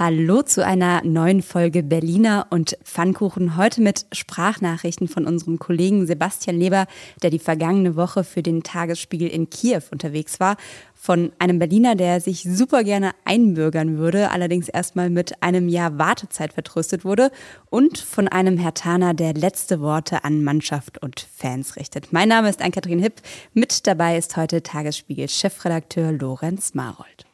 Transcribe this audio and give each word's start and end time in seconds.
Hallo 0.00 0.42
zu 0.42 0.64
einer 0.64 1.02
neuen 1.02 1.42
Folge 1.42 1.82
Berliner 1.82 2.46
und 2.50 2.78
Pfannkuchen. 2.84 3.56
Heute 3.56 3.80
mit 3.80 4.06
Sprachnachrichten 4.12 5.08
von 5.08 5.26
unserem 5.26 5.58
Kollegen 5.58 6.06
Sebastian 6.06 6.56
Leber, 6.56 6.86
der 7.24 7.30
die 7.30 7.40
vergangene 7.40 7.96
Woche 7.96 8.22
für 8.22 8.44
den 8.44 8.62
Tagesspiegel 8.62 9.26
in 9.26 9.50
Kiew 9.50 9.82
unterwegs 9.90 10.38
war. 10.38 10.56
Von 11.00 11.30
einem 11.38 11.60
Berliner, 11.60 11.94
der 11.94 12.20
sich 12.20 12.42
super 12.42 12.82
gerne 12.82 13.12
einbürgern 13.24 13.98
würde, 13.98 14.32
allerdings 14.32 14.68
erstmal 14.68 15.10
mit 15.10 15.40
einem 15.44 15.68
Jahr 15.68 15.96
Wartezeit 15.96 16.52
vertröstet 16.52 17.04
wurde. 17.04 17.30
Und 17.70 17.98
von 17.98 18.26
einem 18.26 18.58
Hertaner, 18.58 19.14
der 19.14 19.32
letzte 19.32 19.80
Worte 19.80 20.24
an 20.24 20.42
Mannschaft 20.42 21.00
und 21.00 21.24
Fans 21.36 21.76
richtet. 21.76 22.12
Mein 22.12 22.28
Name 22.28 22.50
ist 22.50 22.60
Ann-Kathrin 22.60 22.98
Hipp. 22.98 23.22
Mit 23.54 23.86
dabei 23.86 24.18
ist 24.18 24.36
heute 24.36 24.60
Tagesspiegel-Chefredakteur 24.60 26.10
Lorenz 26.10 26.74
Marold. 26.74 27.26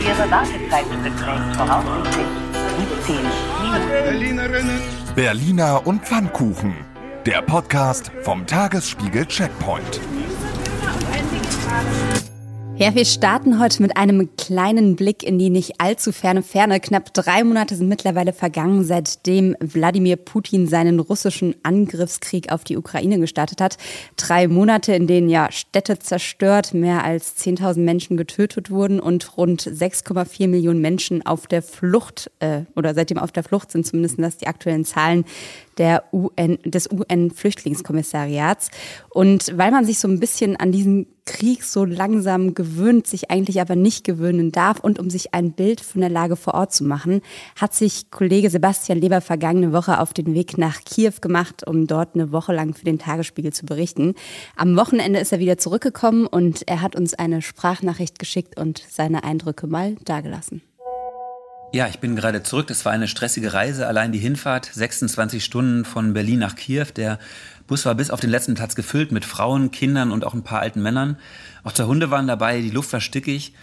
Ihre 0.00 0.30
Wartezeit 0.30 0.86
beträgt 1.02 1.56
voraussichtlich 1.56 2.26
17 3.06 3.16
Minuten. 4.46 4.80
Berliner 5.14 5.86
und 5.86 6.06
Pfannkuchen. 6.06 6.74
Der 7.26 7.42
Podcast 7.42 8.10
vom 8.22 8.46
Tagesspiegel 8.46 9.26
Checkpoint. 9.26 10.00
Ja, 12.80 12.94
wir 12.94 13.04
starten 13.04 13.60
heute 13.60 13.82
mit 13.82 13.98
einem 13.98 14.34
kleinen 14.38 14.96
Blick 14.96 15.22
in 15.22 15.38
die 15.38 15.50
nicht 15.50 15.82
allzu 15.82 16.12
ferne 16.12 16.42
Ferne. 16.42 16.80
Knapp 16.80 17.12
drei 17.12 17.44
Monate 17.44 17.76
sind 17.76 17.90
mittlerweile 17.90 18.32
vergangen, 18.32 18.84
seitdem 18.84 19.54
Wladimir 19.60 20.16
Putin 20.16 20.66
seinen 20.66 20.98
russischen 20.98 21.54
Angriffskrieg 21.62 22.50
auf 22.50 22.64
die 22.64 22.78
Ukraine 22.78 23.18
gestartet 23.18 23.60
hat. 23.60 23.76
Drei 24.16 24.48
Monate, 24.48 24.94
in 24.94 25.06
denen 25.06 25.28
ja 25.28 25.52
Städte 25.52 25.98
zerstört, 25.98 26.72
mehr 26.72 27.04
als 27.04 27.36
10.000 27.36 27.80
Menschen 27.80 28.16
getötet 28.16 28.70
wurden 28.70 28.98
und 28.98 29.36
rund 29.36 29.60
6,4 29.60 30.48
Millionen 30.48 30.80
Menschen 30.80 31.26
auf 31.26 31.46
der 31.46 31.60
Flucht 31.60 32.30
äh, 32.38 32.62
oder 32.76 32.94
seitdem 32.94 33.18
auf 33.18 33.30
der 33.30 33.42
Flucht 33.42 33.72
sind, 33.72 33.86
zumindest 33.86 34.18
das 34.18 34.38
die 34.38 34.46
aktuellen 34.46 34.86
Zahlen 34.86 35.26
der 35.78 36.04
UN, 36.12 36.58
des 36.64 36.90
UN-Flüchtlingskommissariats. 36.90 38.70
Und 39.08 39.56
weil 39.56 39.70
man 39.70 39.84
sich 39.84 39.98
so 39.98 40.08
ein 40.08 40.20
bisschen 40.20 40.56
an 40.56 40.72
diesen 40.72 41.06
Krieg 41.30 41.62
so 41.62 41.84
langsam 41.84 42.54
gewöhnt, 42.54 43.06
sich 43.06 43.30
eigentlich 43.30 43.60
aber 43.60 43.76
nicht 43.76 44.04
gewöhnen 44.04 44.50
darf 44.50 44.80
und 44.80 44.98
um 44.98 45.10
sich 45.10 45.32
ein 45.32 45.52
Bild 45.52 45.80
von 45.80 46.00
der 46.00 46.10
Lage 46.10 46.34
vor 46.34 46.54
Ort 46.54 46.72
zu 46.72 46.84
machen, 46.84 47.20
hat 47.54 47.72
sich 47.72 48.10
Kollege 48.10 48.50
Sebastian 48.50 48.98
Leber 48.98 49.20
vergangene 49.20 49.72
Woche 49.72 50.00
auf 50.00 50.12
den 50.12 50.34
Weg 50.34 50.58
nach 50.58 50.80
Kiew 50.84 51.12
gemacht, 51.20 51.66
um 51.66 51.86
dort 51.86 52.14
eine 52.14 52.32
Woche 52.32 52.52
lang 52.52 52.74
für 52.74 52.84
den 52.84 52.98
Tagesspiegel 52.98 53.52
zu 53.52 53.64
berichten. 53.64 54.14
Am 54.56 54.76
Wochenende 54.76 55.20
ist 55.20 55.32
er 55.32 55.38
wieder 55.38 55.56
zurückgekommen 55.56 56.26
und 56.26 56.66
er 56.66 56.82
hat 56.82 56.96
uns 56.96 57.14
eine 57.14 57.42
Sprachnachricht 57.42 58.18
geschickt 58.18 58.58
und 58.58 58.82
seine 58.88 59.22
Eindrücke 59.22 59.66
mal 59.66 59.94
dargelassen. 60.04 60.62
Ja, 61.72 61.86
ich 61.86 62.00
bin 62.00 62.16
gerade 62.16 62.42
zurück. 62.42 62.66
Das 62.66 62.84
war 62.84 62.90
eine 62.90 63.06
stressige 63.06 63.52
Reise. 63.52 63.86
Allein 63.86 64.10
die 64.10 64.18
Hinfahrt, 64.18 64.68
26 64.72 65.44
Stunden 65.44 65.84
von 65.84 66.12
Berlin 66.14 66.40
nach 66.40 66.56
Kiew. 66.56 66.86
Der 66.96 67.20
Bus 67.68 67.86
war 67.86 67.94
bis 67.94 68.10
auf 68.10 68.18
den 68.18 68.30
letzten 68.30 68.54
Platz 68.54 68.74
gefüllt 68.74 69.12
mit 69.12 69.24
Frauen, 69.24 69.70
Kindern 69.70 70.10
und 70.10 70.24
auch 70.24 70.34
ein 70.34 70.42
paar 70.42 70.60
alten 70.60 70.82
Männern. 70.82 71.16
Auch 71.62 71.70
zwei 71.70 71.84
Hunde 71.84 72.10
waren 72.10 72.26
dabei, 72.26 72.60
die 72.60 72.70
Luft 72.70 72.92
war 72.92 73.00
stickig. 73.00 73.54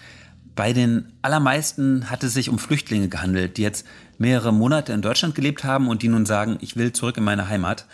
Bei 0.55 0.71
den 0.71 1.11
allermeisten 1.21 2.09
hat 2.09 2.23
es 2.23 2.33
sich 2.33 2.47
um 2.47 2.59
Flüchtlinge 2.59 3.09
gehandelt, 3.09 3.57
die 3.57 3.61
jetzt 3.63 3.85
mehrere 4.17 4.53
Monate 4.53 4.93
in 4.93 5.01
Deutschland 5.01 5.35
gelebt 5.35 5.65
haben 5.65 5.89
und 5.89 6.01
die 6.01 6.07
nun 6.07 6.25
sagen, 6.25 6.57
ich 6.61 6.77
will 6.77 6.93
zurück 6.93 7.17
in 7.17 7.25
meine 7.25 7.49
Heimat. 7.49 7.87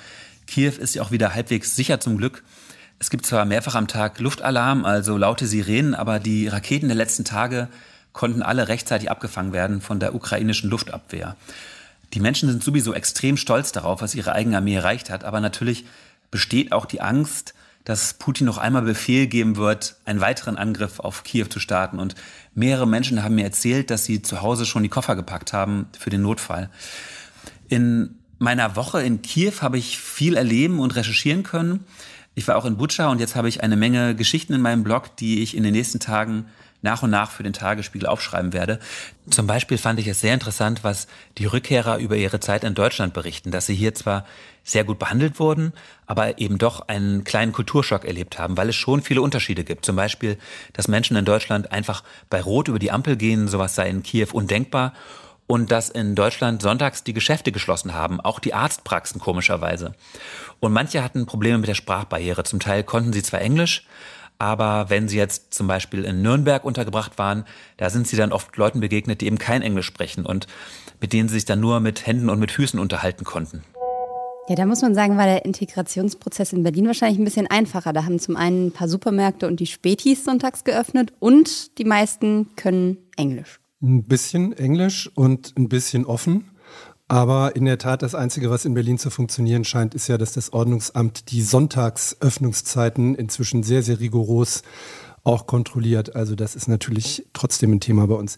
Kiew 0.45 0.73
ist 0.79 0.93
ja 0.93 1.01
auch 1.01 1.09
wieder 1.09 1.33
halbwegs 1.33 1.75
sicher 1.75 1.99
zum 1.99 2.19
Glück. 2.19 2.43
Es 2.99 3.09
gibt 3.09 3.25
zwar 3.25 3.45
mehrfach 3.45 3.73
am 3.73 3.87
Tag 3.87 4.19
Luftalarm, 4.19 4.85
also 4.85 5.17
laute 5.17 5.47
Sirenen, 5.47 5.95
aber 5.95 6.19
die 6.19 6.47
Raketen 6.47 6.87
der 6.87 6.95
letzten 6.95 7.25
Tage 7.25 7.67
konnten 8.13 8.41
alle 8.41 8.67
rechtzeitig 8.67 9.11
abgefangen 9.11 9.53
werden 9.53 9.81
von 9.81 9.99
der 9.99 10.15
ukrainischen 10.15 10.69
Luftabwehr. 10.69 11.35
Die 12.13 12.19
Menschen 12.19 12.49
sind 12.49 12.63
sowieso 12.63 12.93
extrem 12.93 13.37
stolz 13.37 13.71
darauf, 13.71 14.01
was 14.01 14.15
ihre 14.15 14.33
eigene 14.33 14.57
Armee 14.57 14.75
erreicht 14.75 15.09
hat, 15.09 15.23
aber 15.23 15.39
natürlich 15.39 15.85
besteht 16.31 16.71
auch 16.71 16.85
die 16.85 17.01
Angst, 17.01 17.53
dass 17.83 18.13
Putin 18.13 18.45
noch 18.45 18.57
einmal 18.57 18.83
Befehl 18.83 19.27
geben 19.27 19.57
wird, 19.57 19.97
einen 20.05 20.21
weiteren 20.21 20.57
Angriff 20.57 20.99
auf 20.99 21.23
Kiew 21.23 21.47
zu 21.47 21.59
starten. 21.59 21.99
Und 21.99 22.15
mehrere 22.55 22.87
Menschen 22.87 23.23
haben 23.23 23.35
mir 23.35 23.43
erzählt, 23.43 23.89
dass 23.89 24.05
sie 24.05 24.21
zu 24.21 24.41
Hause 24.41 24.65
schon 24.65 24.83
die 24.83 24.89
Koffer 24.89 25.15
gepackt 25.15 25.51
haben 25.51 25.87
für 25.99 26.09
den 26.09 26.21
Notfall. 26.21 26.69
In 27.67 28.15
meiner 28.39 28.75
Woche 28.75 29.01
in 29.01 29.21
Kiew 29.21 29.53
habe 29.61 29.77
ich 29.77 29.99
viel 29.99 30.37
erleben 30.37 30.79
und 30.79 30.95
recherchieren 30.95 31.43
können. 31.43 31.81
Ich 32.35 32.47
war 32.47 32.55
auch 32.55 32.65
in 32.65 32.77
Butscha 32.77 33.09
und 33.09 33.19
jetzt 33.19 33.35
habe 33.35 33.49
ich 33.49 33.61
eine 33.63 33.75
Menge 33.75 34.15
Geschichten 34.15 34.53
in 34.53 34.61
meinem 34.61 34.83
Blog, 34.83 35.15
die 35.17 35.43
ich 35.43 35.55
in 35.55 35.63
den 35.63 35.73
nächsten 35.73 35.99
Tagen 35.99 36.45
nach 36.83 37.01
und 37.01 37.09
nach 37.09 37.31
für 37.31 37.43
den 37.43 37.53
Tagesspiegel 37.53 38.07
aufschreiben 38.07 38.53
werde. 38.53 38.79
Zum 39.29 39.47
Beispiel 39.47 39.77
fand 39.77 39.99
ich 39.99 40.07
es 40.07 40.21
sehr 40.21 40.33
interessant, 40.33 40.83
was 40.83 41.07
die 41.37 41.45
Rückkehrer 41.45 41.97
über 41.97 42.15
ihre 42.15 42.39
Zeit 42.39 42.63
in 42.63 42.75
Deutschland 42.75 43.13
berichten, 43.13 43.51
dass 43.51 43.65
sie 43.65 43.75
hier 43.75 43.95
zwar 43.95 44.25
sehr 44.63 44.83
gut 44.83 44.99
behandelt 44.99 45.39
wurden, 45.39 45.73
aber 46.05 46.39
eben 46.39 46.57
doch 46.57 46.87
einen 46.87 47.23
kleinen 47.23 47.53
Kulturschock 47.53 48.05
erlebt 48.05 48.37
haben, 48.37 48.55
weil 48.57 48.69
es 48.69 48.75
schon 48.75 49.01
viele 49.01 49.21
Unterschiede 49.21 49.63
gibt. 49.63 49.85
Zum 49.85 49.95
Beispiel, 49.95 50.37
dass 50.73 50.87
Menschen 50.87 51.17
in 51.17 51.25
Deutschland 51.25 51.71
einfach 51.71 52.03
bei 52.29 52.41
Rot 52.41 52.67
über 52.67 52.79
die 52.79 52.91
Ampel 52.91 53.15
gehen, 53.15 53.47
sowas 53.47 53.75
sei 53.75 53.89
in 53.89 54.03
Kiew 54.03 54.27
undenkbar 54.33 54.93
und 55.47 55.71
dass 55.71 55.89
in 55.89 56.15
Deutschland 56.15 56.61
sonntags 56.61 57.03
die 57.03 57.13
Geschäfte 57.13 57.51
geschlossen 57.51 57.93
haben, 57.93 58.21
auch 58.21 58.39
die 58.39 58.53
Arztpraxen 58.53 59.19
komischerweise. 59.19 59.93
Und 60.59 60.73
manche 60.73 61.03
hatten 61.03 61.25
Probleme 61.25 61.57
mit 61.57 61.67
der 61.67 61.75
Sprachbarriere. 61.75 62.43
Zum 62.43 62.59
Teil 62.59 62.83
konnten 62.83 63.13
sie 63.13 63.23
zwar 63.23 63.41
Englisch, 63.41 63.85
aber 64.43 64.89
wenn 64.89 65.07
sie 65.07 65.15
jetzt 65.15 65.53
zum 65.53 65.67
Beispiel 65.67 66.03
in 66.03 66.21
Nürnberg 66.21 66.65
untergebracht 66.65 67.17
waren, 67.17 67.45
da 67.77 67.89
sind 67.89 68.09
sie 68.09 68.17
dann 68.17 68.33
oft 68.33 68.57
Leuten 68.57 68.81
begegnet, 68.81 69.21
die 69.21 69.27
eben 69.27 69.37
kein 69.37 69.61
Englisch 69.61 69.85
sprechen 69.85 70.25
und 70.25 70.47
mit 70.99 71.13
denen 71.13 71.29
sie 71.29 71.35
sich 71.35 71.45
dann 71.45 71.61
nur 71.61 71.79
mit 71.79 72.05
Händen 72.05 72.29
und 72.29 72.39
mit 72.39 72.51
Füßen 72.51 72.77
unterhalten 72.77 73.23
konnten. 73.23 73.63
Ja, 74.49 74.55
da 74.55 74.65
muss 74.65 74.81
man 74.81 74.93
sagen, 74.93 75.17
war 75.17 75.25
der 75.25 75.45
Integrationsprozess 75.45 76.51
in 76.51 76.63
Berlin 76.63 76.87
wahrscheinlich 76.87 77.17
ein 77.17 77.23
bisschen 77.23 77.47
einfacher. 77.47 77.93
Da 77.93 78.03
haben 78.03 78.19
zum 78.19 78.35
einen 78.35 78.67
ein 78.67 78.71
paar 78.73 78.89
Supermärkte 78.89 79.47
und 79.47 79.61
die 79.61 79.65
Spätis 79.65 80.25
sonntags 80.25 80.65
geöffnet 80.65 81.13
und 81.19 81.77
die 81.77 81.85
meisten 81.85 82.53
können 82.57 82.97
Englisch. 83.15 83.61
Ein 83.81 84.03
bisschen 84.03 84.51
Englisch 84.51 85.09
und 85.15 85.53
ein 85.57 85.69
bisschen 85.69 86.05
offen. 86.05 86.49
Aber 87.07 87.55
in 87.55 87.65
der 87.65 87.77
Tat, 87.77 88.01
das 88.01 88.15
Einzige, 88.15 88.49
was 88.49 88.65
in 88.65 88.73
Berlin 88.73 88.97
zu 88.97 89.09
funktionieren 89.09 89.65
scheint, 89.65 89.93
ist 89.93 90.07
ja, 90.07 90.17
dass 90.17 90.33
das 90.33 90.53
Ordnungsamt 90.53 91.31
die 91.31 91.41
Sonntagsöffnungszeiten 91.41 93.15
inzwischen 93.15 93.63
sehr, 93.63 93.83
sehr 93.83 93.99
rigoros 93.99 94.63
auch 95.23 95.47
kontrolliert. 95.47 96.15
Also 96.15 96.35
das 96.35 96.55
ist 96.55 96.67
natürlich 96.67 97.25
trotzdem 97.33 97.71
ein 97.71 97.79
Thema 97.79 98.07
bei 98.07 98.15
uns. 98.15 98.37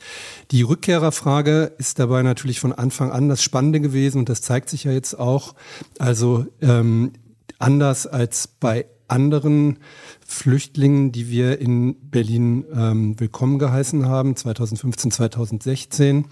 Die 0.52 0.62
Rückkehrerfrage 0.62 1.74
ist 1.78 2.00
dabei 2.00 2.22
natürlich 2.22 2.60
von 2.60 2.74
Anfang 2.74 3.12
an 3.12 3.30
das 3.30 3.42
Spannende 3.42 3.82
gewesen 3.82 4.20
und 4.20 4.30
das 4.30 4.42
zeigt 4.42 4.70
sich 4.70 4.84
ja 4.84 4.92
jetzt 4.92 5.18
auch. 5.18 5.56
Also 5.98 6.46
ähm, 6.62 7.14
anders 7.58 8.06
als 8.08 8.48
bei 8.48 8.86
anderen 9.08 9.78
Flüchtlingen, 10.26 11.12
die 11.12 11.30
wir 11.30 11.60
in 11.60 11.96
Berlin 12.10 12.66
ähm, 12.74 13.20
willkommen 13.20 13.60
geheißen 13.60 14.08
haben, 14.08 14.36
2015, 14.36 15.12
2016, 15.12 16.26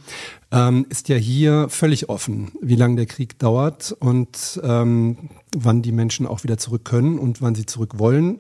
ähm, 0.52 0.86
ist 0.90 1.10
ja 1.10 1.16
hier 1.16 1.68
völlig 1.70 2.10
offen, 2.10 2.52
wie 2.62 2.76
lange 2.76 2.96
der 2.96 3.06
Krieg 3.06 3.40
dauert 3.40 3.92
und 4.00 4.60
ähm, 4.64 5.30
wann 5.56 5.82
die 5.82 5.92
Menschen 5.92 6.26
auch 6.26 6.44
wieder 6.44 6.58
zurück 6.58 6.86
können 6.86 7.20
und 7.20 7.42
wann 7.42 7.56
sie 7.56 7.66
zurück 7.66 8.00
wollen. 8.00 8.40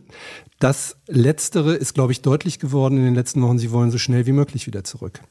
Das 0.59 0.97
Letztere 1.07 1.75
ist, 1.75 1.93
glaube 1.93 2.11
ich, 2.11 2.21
deutlich 2.21 2.59
geworden 2.59 2.97
in 2.97 3.03
den 3.03 3.15
letzten 3.15 3.41
Wochen. 3.41 3.59
Sie 3.59 3.71
wollen 3.71 3.91
so 3.91 3.97
schnell 3.97 4.25
wie 4.25 4.31
möglich 4.31 4.67
wieder 4.67 4.83
zurück. 4.83 5.21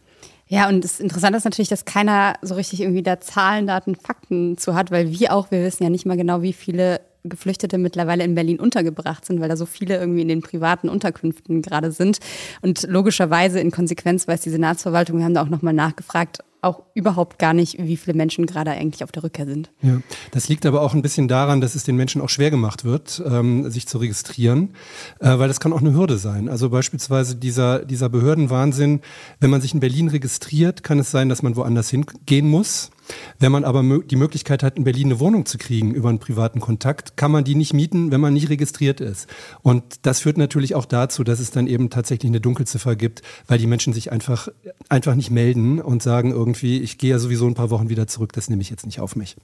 Ja, 0.53 0.69
und 0.69 0.85
das 0.85 1.01
Interessante 1.01 1.39
ist 1.39 1.45
natürlich, 1.45 1.71
dass 1.71 1.87
keiner 1.87 2.35
so 2.43 2.55
richtig 2.55 2.83
irgendwie 2.83 3.03
da 3.03 3.21
Zahlen, 3.21 3.67
Daten, 3.67 3.95
Fakten 3.95 4.59
zu 4.59 4.75
hat, 4.75 4.91
weil 4.91 5.11
wir 5.11 5.33
auch, 5.33 5.51
wir 5.51 5.63
wissen 5.63 5.83
ja 5.83 5.89
nicht 5.89 6.05
mal 6.05 6.19
genau, 6.19 6.43
wie 6.43 6.53
viele 6.53 7.01
Geflüchtete 7.25 7.79
mittlerweile 7.79 8.25
in 8.25 8.35
Berlin 8.35 8.59
untergebracht 8.59 9.25
sind, 9.25 9.41
weil 9.41 9.49
da 9.49 9.57
so 9.57 9.67
viele 9.67 9.99
irgendwie 9.99 10.23
in 10.23 10.29
den 10.29 10.43
privaten 10.43 10.89
Unterkünften 10.89 11.63
gerade 11.63 11.93
sind. 11.93 12.19
Und 12.63 12.83
logischerweise 12.89 13.61
in 13.61 13.71
Konsequenz 13.71 14.27
weiß 14.27 14.41
die 14.41 14.51
Senatsverwaltung, 14.51 15.19
wir 15.19 15.25
haben 15.25 15.35
da 15.35 15.43
auch 15.43 15.49
nochmal 15.49 15.75
nachgefragt, 15.75 16.41
auch 16.63 16.85
überhaupt 16.95 17.41
gar 17.41 17.55
nicht, 17.55 17.77
wie 17.79 17.97
viele 17.97 18.17
Menschen 18.17 18.47
gerade 18.47 18.71
eigentlich 18.71 19.03
auf 19.03 19.11
der 19.11 19.25
Rückkehr 19.25 19.47
sind. 19.47 19.71
Ja, 19.83 20.01
das 20.31 20.49
liegt 20.49 20.65
aber 20.65 20.81
auch 20.81 20.95
ein 20.95 21.03
bisschen 21.03 21.27
daran, 21.27 21.61
dass 21.61 21.75
es 21.75 21.83
den 21.83 21.97
Menschen 21.97 22.23
auch 22.23 22.29
schwer 22.29 22.53
gemacht 22.53 22.85
wird, 22.85 23.21
ähm, 23.27 23.69
sich 23.69 23.89
zu 23.89 23.99
registrieren, 23.99 24.71
äh, 25.19 25.39
weil 25.39 25.49
das 25.49 25.59
kann 25.59 25.73
auch 25.73 25.81
eine 25.81 25.93
Hürde 25.93 26.19
sein. 26.19 26.49
Also 26.49 26.71
beispielsweise 26.71 27.35
dieser, 27.35 27.85
dieser 27.85 28.09
Behördenwahnsinn, 28.09 29.01
wenn 29.41 29.51
man 29.51 29.61
sich 29.61 29.75
in 29.75 29.81
Berlin 29.81 30.09
registriert, 30.09 30.85
kann 30.85 31.01
es 31.01 31.11
sein, 31.11 31.29
dass 31.29 31.43
man 31.43 31.57
woanders 31.57 31.91
hingehen 31.91 32.49
muss. 32.49 32.91
Wenn 33.39 33.53
man 33.53 33.65
aber 33.65 33.83
die 34.01 34.17
Möglichkeit 34.17 34.63
hat, 34.63 34.77
in 34.77 34.85
Berlin 34.85 35.09
eine 35.09 35.21
Wohnung 35.21 35.47
zu 35.47 35.59
kriegen 35.59 35.93
über 35.95 36.09
einen 36.09 36.19
privaten 36.19 36.61
Kontakt, 36.61 37.17
kann 37.17 37.31
man 37.31 37.45
die 37.45 37.55
nicht 37.55 37.75
mieten, 37.75 38.11
wenn 38.11 38.21
man 38.21 38.33
nicht 38.33 38.49
registriert 38.49 39.01
ist. 39.01 39.27
Und 39.63 39.83
das 40.03 40.21
führt 40.21 40.39
natürlich 40.39 40.75
auch 40.75 40.85
dazu, 40.85 41.25
dass 41.25 41.41
es 41.41 41.51
dann 41.51 41.67
eben 41.67 41.91
tatsächlich 41.91 42.31
eine 42.31 42.41
Dunkelziffer 42.41 42.97
gibt, 42.97 43.23
weil 43.47 43.59
die 43.59 43.67
Menschen 43.67 43.93
sich 43.93 44.13
einfach, 44.13 44.49
einfach 44.89 45.15
nicht 45.15 45.31
melden 45.31 45.81
und 45.81 46.03
sagen 46.03 46.31
irgendwie, 46.31 46.81
ich 46.81 46.99
gehe 46.99 47.11
ja 47.11 47.19
sowieso 47.19 47.47
ein 47.47 47.55
paar 47.55 47.71
Wochen 47.71 47.89
wieder 47.89 48.07
zurück, 48.07 48.33
das 48.33 48.49
nehme 48.49 48.63
ich 48.63 48.71
jetzt 48.71 48.87
nicht 48.87 49.01
auf 49.01 49.17
mich. 49.17 49.37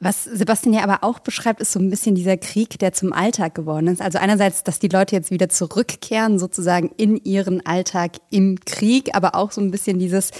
Was 0.00 0.24
Sebastian 0.24 0.74
ja 0.74 0.82
aber 0.82 1.04
auch 1.04 1.20
beschreibt, 1.20 1.60
ist 1.60 1.70
so 1.70 1.78
ein 1.78 1.88
bisschen 1.88 2.16
dieser 2.16 2.36
Krieg, 2.36 2.76
der 2.80 2.92
zum 2.92 3.12
Alltag 3.12 3.54
geworden 3.54 3.86
ist. 3.86 4.02
Also 4.02 4.18
einerseits, 4.18 4.64
dass 4.64 4.80
die 4.80 4.88
Leute 4.88 5.14
jetzt 5.14 5.30
wieder 5.30 5.48
zurückkehren, 5.48 6.40
sozusagen 6.40 6.90
in 6.96 7.16
ihren 7.18 7.64
Alltag 7.64 8.16
im 8.30 8.58
Krieg, 8.64 9.14
aber 9.14 9.36
auch 9.36 9.52
so 9.52 9.60
ein 9.60 9.70
bisschen 9.70 10.00
dieses 10.00 10.32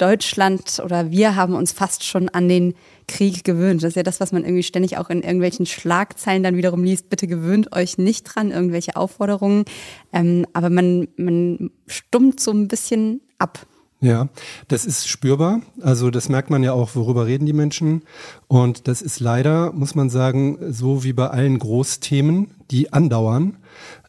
Deutschland 0.00 0.80
oder 0.84 1.10
wir 1.10 1.36
haben 1.36 1.54
uns 1.54 1.72
fast 1.72 2.04
schon 2.04 2.28
an 2.28 2.48
den 2.48 2.74
Krieg 3.06 3.44
gewöhnt. 3.44 3.82
Das 3.82 3.90
ist 3.90 3.96
ja 3.96 4.02
das, 4.02 4.20
was 4.20 4.32
man 4.32 4.44
irgendwie 4.44 4.62
ständig 4.62 4.98
auch 4.98 5.10
in 5.10 5.22
irgendwelchen 5.22 5.66
Schlagzeilen 5.66 6.42
dann 6.42 6.56
wiederum 6.56 6.84
liest. 6.84 7.10
Bitte 7.10 7.26
gewöhnt 7.26 7.74
euch 7.74 7.98
nicht 7.98 8.24
dran, 8.24 8.50
irgendwelche 8.50 8.96
Aufforderungen. 8.96 9.64
Ähm, 10.12 10.46
aber 10.52 10.70
man, 10.70 11.08
man 11.16 11.70
stummt 11.86 12.40
so 12.40 12.52
ein 12.52 12.68
bisschen 12.68 13.20
ab. 13.38 13.66
Ja, 14.02 14.28
das 14.68 14.86
ist 14.86 15.08
spürbar. 15.08 15.60
Also 15.82 16.10
das 16.10 16.30
merkt 16.30 16.48
man 16.48 16.62
ja 16.62 16.72
auch, 16.72 16.94
worüber 16.94 17.26
reden 17.26 17.44
die 17.44 17.52
Menschen. 17.52 18.02
Und 18.48 18.88
das 18.88 19.02
ist 19.02 19.20
leider, 19.20 19.72
muss 19.72 19.94
man 19.94 20.08
sagen, 20.08 20.58
so 20.70 21.04
wie 21.04 21.12
bei 21.12 21.28
allen 21.28 21.58
Großthemen, 21.58 22.50
die 22.70 22.94
andauern, 22.94 23.58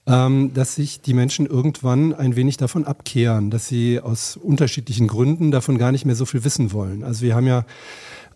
ähm, 0.08 0.52
dass 0.54 0.76
sich 0.76 1.02
die 1.02 1.14
Menschen 1.14 1.46
irgendwann 1.46 2.14
ein 2.14 2.36
wenig 2.36 2.58
davon 2.58 2.86
abkehren, 2.86 3.52
dass 3.52 3.68
sie 3.68 4.00
aus 4.00 4.38
unterschiedlichen 4.38 5.08
Gründen 5.08 5.52
davon 5.52 5.78
gar 5.78 5.92
nicht 5.92 6.06
mehr 6.06 6.16
so 6.16 6.26
viel 6.26 6.44
wissen 6.44 6.72
wollen. 6.72 7.04
Also 7.04 7.22
wir 7.22 7.36
haben 7.36 7.48
ja 7.48 7.66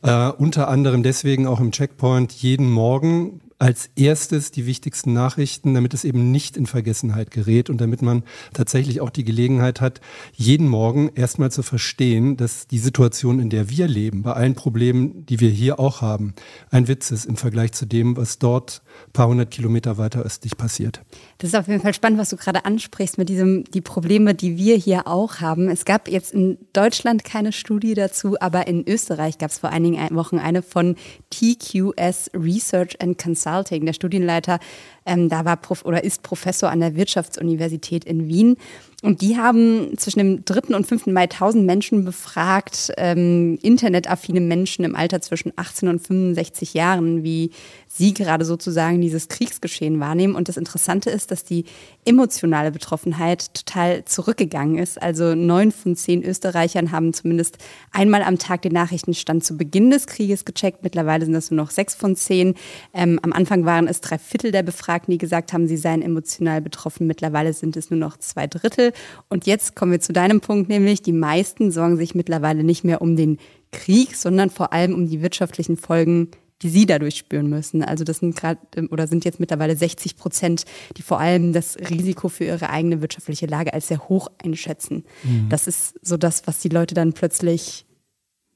äh, 0.04 0.32
unter 0.32 0.68
anderem 0.68 1.04
deswegen 1.04 1.48
auch 1.48 1.60
im 1.60 1.72
Checkpoint 1.72 2.32
jeden 2.34 2.70
Morgen 2.70 3.42
als 3.66 3.90
erstes 3.96 4.52
die 4.52 4.68
wichtigsten 4.68 5.12
Nachrichten, 5.14 5.74
damit 5.74 5.96
es 5.96 6.04
eben 6.04 6.30
nicht 6.30 6.56
in 6.56 6.68
Vergessenheit 6.68 7.32
gerät 7.32 7.72
und 7.72 7.82
damit 7.82 8.04
man 8.04 8.22
tatsächlich 8.54 9.02
auch 9.02 9.10
die 9.10 9.24
Gelegenheit 9.24 9.82
hat, 9.82 10.02
jeden 10.34 10.68
Morgen 10.68 11.10
erstmal 11.16 11.50
zu 11.50 11.64
verstehen, 11.64 12.38
dass 12.38 12.68
die 12.68 12.78
Situation, 12.78 13.40
in 13.40 13.50
der 13.50 13.68
wir 13.72 13.88
leben, 13.88 14.22
bei 14.22 14.34
allen 14.34 14.54
Problemen, 14.54 15.26
die 15.26 15.40
wir 15.40 15.50
hier 15.50 15.80
auch 15.80 16.02
haben, 16.02 16.36
ein 16.70 16.88
Witz 16.88 17.10
ist 17.10 17.26
im 17.26 17.38
Vergleich 17.38 17.72
zu 17.72 17.88
dem, 17.88 18.16
was 18.16 18.38
dort 18.38 18.84
paar 19.14 19.30
hundert 19.30 19.50
Kilometer 19.50 19.98
weiter 19.98 20.22
östlich 20.22 20.58
passiert. 20.58 21.02
Das 21.40 21.48
ist 21.48 21.56
auf 21.56 21.68
jeden 21.68 21.82
Fall 21.82 21.96
spannend, 21.96 22.20
was 22.20 22.30
du 22.30 22.38
gerade 22.38 22.66
ansprichst 22.66 23.18
mit 23.18 23.30
diesem, 23.30 23.64
die 23.64 23.82
Probleme, 23.82 24.36
die 24.36 24.58
wir 24.58 24.76
hier 24.76 25.08
auch 25.08 25.42
haben. 25.42 25.70
Es 25.70 25.86
gab 25.86 26.08
jetzt 26.08 26.36
in 26.36 26.60
Deutschland 26.74 27.24
keine 27.24 27.52
Studie 27.52 27.96
dazu, 27.96 28.36
aber 28.40 28.68
in 28.68 28.88
Österreich 28.88 29.40
gab 29.40 29.50
es 29.50 29.58
vor 29.58 29.72
einigen 29.72 30.16
Wochen 30.16 30.38
eine 30.38 30.62
von 30.62 30.98
TQS 31.32 32.30
Research 32.36 33.02
and 33.02 33.18
Consulting 33.18 33.55
Consulting. 33.56 33.86
Der 33.86 33.94
Studienleiter 33.94 34.60
ähm, 35.06 35.30
da 35.30 35.46
war 35.46 35.58
Prof 35.58 35.86
oder 35.86 36.04
ist 36.04 36.24
Professor 36.24 36.70
an 36.70 36.80
der 36.80 36.96
Wirtschaftsuniversität 36.96 38.06
in 38.06 38.28
Wien. 38.28 38.58
Und 39.06 39.22
die 39.22 39.38
haben 39.38 39.96
zwischen 39.98 40.18
dem 40.18 40.46
3. 40.46 40.76
und 40.76 40.88
5. 40.88 41.08
Mai 41.08 41.24
1000 41.24 41.64
Menschen 41.64 42.06
befragt, 42.06 42.92
ähm, 42.98 43.60
internetaffine 43.62 44.42
Menschen 44.42 44.84
im 44.84 44.96
Alter 44.96 45.22
zwischen 45.22 45.54
18 45.56 45.90
und 45.90 46.00
65 46.00 46.74
Jahren, 46.74 47.24
wie 47.24 47.52
sie 47.88 48.16
gerade 48.16 48.46
sozusagen 48.46 49.02
dieses 49.02 49.28
Kriegsgeschehen 49.28 50.00
wahrnehmen. 50.00 50.34
Und 50.34 50.50
das 50.50 50.58
Interessante 50.58 51.12
ist, 51.12 51.30
dass 51.30 51.44
die 51.44 51.66
emotionale 52.04 52.72
Betroffenheit 52.72 53.54
total 53.54 54.06
zurückgegangen 54.06 54.80
ist. 54.80 55.00
Also 55.00 55.36
neun 55.36 55.72
von 55.72 55.96
zehn 55.96 56.24
Österreichern 56.24 56.92
haben 56.92 57.14
zumindest 57.14 57.60
einmal 57.92 58.24
am 58.24 58.40
Tag 58.40 58.64
den 58.64 58.74
Nachrichtenstand 58.74 59.44
zu 59.44 59.56
Beginn 59.56 59.92
des 59.92 60.08
Krieges 60.08 60.46
gecheckt. 60.46 60.84
Mittlerweile 60.84 61.26
sind 61.26 61.36
das 61.36 61.52
nur 61.52 61.64
noch 61.64 61.70
sechs 61.70 61.94
von 61.94 62.16
zehn. 62.16 62.56
Ähm, 62.94 63.20
am 63.22 63.34
Anfang 63.34 63.66
waren 63.66 63.88
es 63.88 64.02
drei 64.02 64.18
Viertel 64.18 64.52
der 64.52 64.64
Befragten. 64.64 64.95
Befragten, 64.96 65.12
die 65.12 65.18
gesagt 65.18 65.52
haben, 65.52 65.68
sie 65.68 65.78
seien 65.78 66.02
emotional 66.02 66.62
betroffen. 66.62 67.06
Mittlerweile 67.06 67.52
sind 67.52 67.76
es 67.76 67.90
nur 67.90 68.00
noch 68.00 68.18
zwei 68.18 68.48
Drittel. 68.48 68.94
Und 69.30 69.46
jetzt 69.46 69.76
kommen 69.76 69.92
wir 69.92 70.00
zu 70.00 70.14
deinem 70.14 70.40
Punkt, 70.40 70.70
nämlich 70.70 71.02
die 71.02 71.12
meisten 71.12 71.72
sorgen 71.72 71.98
sich 71.98 72.16
mittlerweile 72.16 72.64
nicht 72.64 72.86
mehr 72.86 73.02
um 73.02 73.18
den 73.18 73.38
Krieg, 73.72 74.16
sondern 74.16 74.50
vor 74.50 74.72
allem 74.72 74.94
um 74.94 75.08
die 75.08 75.22
wirtschaftlichen 75.22 75.78
Folgen 75.78 76.32
die 76.62 76.70
sie 76.70 76.86
dadurch 76.86 77.18
spüren 77.18 77.50
müssen. 77.50 77.84
Also 77.84 78.06
das 78.06 78.20
sind 78.20 78.38
gerade 78.38 78.62
ähm, 78.78 78.88
oder 78.90 79.08
sind 79.08 79.26
jetzt 79.26 79.42
mittlerweile 79.42 79.76
60 79.76 80.16
Prozent, 80.16 80.64
die 80.96 81.02
vor 81.02 81.20
allem 81.20 81.52
das 81.52 81.78
Risiko 81.78 82.30
für 82.30 82.46
ihre 82.46 82.70
eigene 82.70 83.02
wirtschaftliche 83.02 83.46
Lage 83.46 83.74
als 83.74 83.90
sehr 83.90 84.08
hoch 84.08 84.32
einschätzen. 84.42 85.04
Mhm. 85.24 85.50
Das 85.50 85.68
ist 85.68 86.00
so 86.02 86.16
das, 86.16 86.48
was 86.48 86.62
die 86.62 86.70
Leute 86.70 86.96
dann 86.96 87.12
plötzlich 87.12 87.86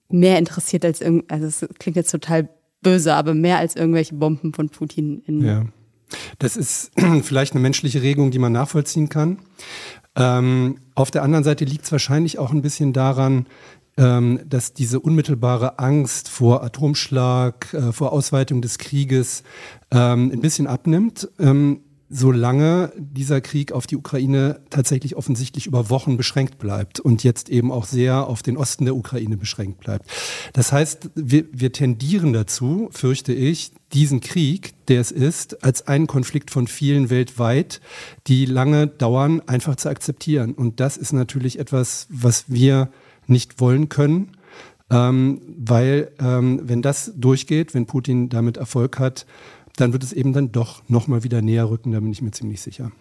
mehr 0.07 0.39
interessiert 0.39 0.86
als 0.86 1.01
irgend, 1.01 1.30
also 1.30 1.45
es 1.45 1.68
klingt 1.77 1.97
jetzt 1.97 2.12
total 2.12 2.47
böse, 2.81 3.13
aber 3.13 3.33
mehr 3.33 3.57
als 3.57 3.75
irgendwelche 3.75 4.15
Bomben 4.15 4.53
von 4.53 4.69
Putin 4.69 5.21
in 5.27 5.45
ja. 5.45 5.65
Das 6.39 6.57
ist 6.57 6.91
vielleicht 7.23 7.53
eine 7.53 7.61
menschliche 7.61 8.01
Regung, 8.01 8.31
die 8.31 8.39
man 8.39 8.51
nachvollziehen 8.51 9.09
kann. 9.09 9.39
Ähm, 10.15 10.79
auf 10.95 11.11
der 11.11 11.23
anderen 11.23 11.44
Seite 11.44 11.65
liegt 11.65 11.85
es 11.85 11.91
wahrscheinlich 11.91 12.39
auch 12.39 12.51
ein 12.51 12.61
bisschen 12.61 12.94
daran, 12.94 13.47
ähm, 13.97 14.39
dass 14.45 14.73
diese 14.73 15.00
unmittelbare 15.00 15.77
Angst 15.79 16.29
vor 16.29 16.63
Atomschlag, 16.63 17.73
äh, 17.73 17.91
vor 17.91 18.13
Ausweitung 18.13 18.61
des 18.61 18.77
Krieges 18.77 19.44
ähm, 19.91 20.31
ein 20.31 20.41
bisschen 20.41 20.67
abnimmt. 20.67 21.29
Ähm, 21.39 21.81
solange 22.09 22.91
dieser 22.97 23.39
Krieg 23.39 23.71
auf 23.71 23.85
die 23.85 23.95
Ukraine 23.95 24.61
tatsächlich 24.71 25.15
offensichtlich 25.15 25.67
über 25.67 25.89
Wochen 25.91 26.17
beschränkt 26.17 26.57
bleibt 26.57 27.00
und 27.00 27.23
jetzt 27.23 27.50
eben 27.50 27.71
auch 27.71 27.85
sehr 27.85 28.27
auf 28.27 28.41
den 28.41 28.57
Osten 28.57 28.85
der 28.85 28.95
Ukraine 28.95 29.38
beschränkt 29.38 29.79
bleibt. 29.79 30.09
Das 30.53 30.71
heißt, 30.71 31.11
wir, 31.13 31.45
wir 31.51 31.71
tendieren 31.71 32.33
dazu, 32.33 32.89
fürchte 32.91 33.31
ich, 33.31 33.71
diesen 33.94 34.21
Krieg, 34.21 34.73
der 34.88 35.01
es 35.01 35.11
ist, 35.11 35.63
als 35.63 35.88
einen 35.88 36.07
Konflikt 36.07 36.50
von 36.51 36.67
vielen 36.67 37.09
weltweit, 37.09 37.79
die 38.27 38.45
lange 38.45 38.88
dauern, 38.88 39.41
einfach 39.45 39.75
zu 39.75 39.89
akzeptieren. 39.89 40.53
Und 40.53 40.79
das 40.79 40.97
ist 40.97 41.13
natürlich 41.13 41.59
etwas, 41.59 42.07
was 42.09 42.45
wir 42.47 42.89
nicht 43.27 43.59
wollen 43.59 43.89
können. 43.89 44.31
Ähm, 44.91 45.41
weil 45.55 46.12
ähm, 46.19 46.62
wenn 46.63 46.81
das 46.81 47.13
durchgeht, 47.15 47.75
wenn 47.75 47.85
Putin 47.85 48.29
damit 48.29 48.57
Erfolg 48.57 48.97
hat, 48.97 49.27
dann 49.79 49.93
wird 49.93 50.03
es 50.03 50.13
eben 50.13 50.33
dann 50.33 50.51
doch 50.51 50.83
nochmal 50.87 51.23
wieder 51.23 51.41
näher 51.41 51.69
rücken, 51.69 51.91
da 51.91 51.99
bin 51.99 52.11
ich 52.11 52.21
mir 52.21 52.31
ziemlich 52.31 52.61
sicher. 52.61 52.91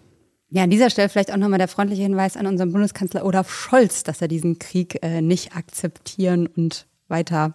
Ja, 0.50 0.62
an 0.62 0.70
dieser 0.70 0.88
Stelle 0.88 1.08
vielleicht 1.08 1.32
auch 1.32 1.36
nochmal 1.36 1.58
der 1.58 1.68
freundliche 1.68 2.02
Hinweis 2.02 2.36
an 2.36 2.46
unseren 2.46 2.72
Bundeskanzler 2.72 3.24
Olaf 3.24 3.52
Scholz, 3.52 4.02
dass 4.02 4.22
er 4.22 4.28
diesen 4.28 4.58
Krieg 4.58 4.98
äh, 5.02 5.20
nicht 5.20 5.54
akzeptieren 5.54 6.46
und 6.46 6.86
weiter 7.08 7.54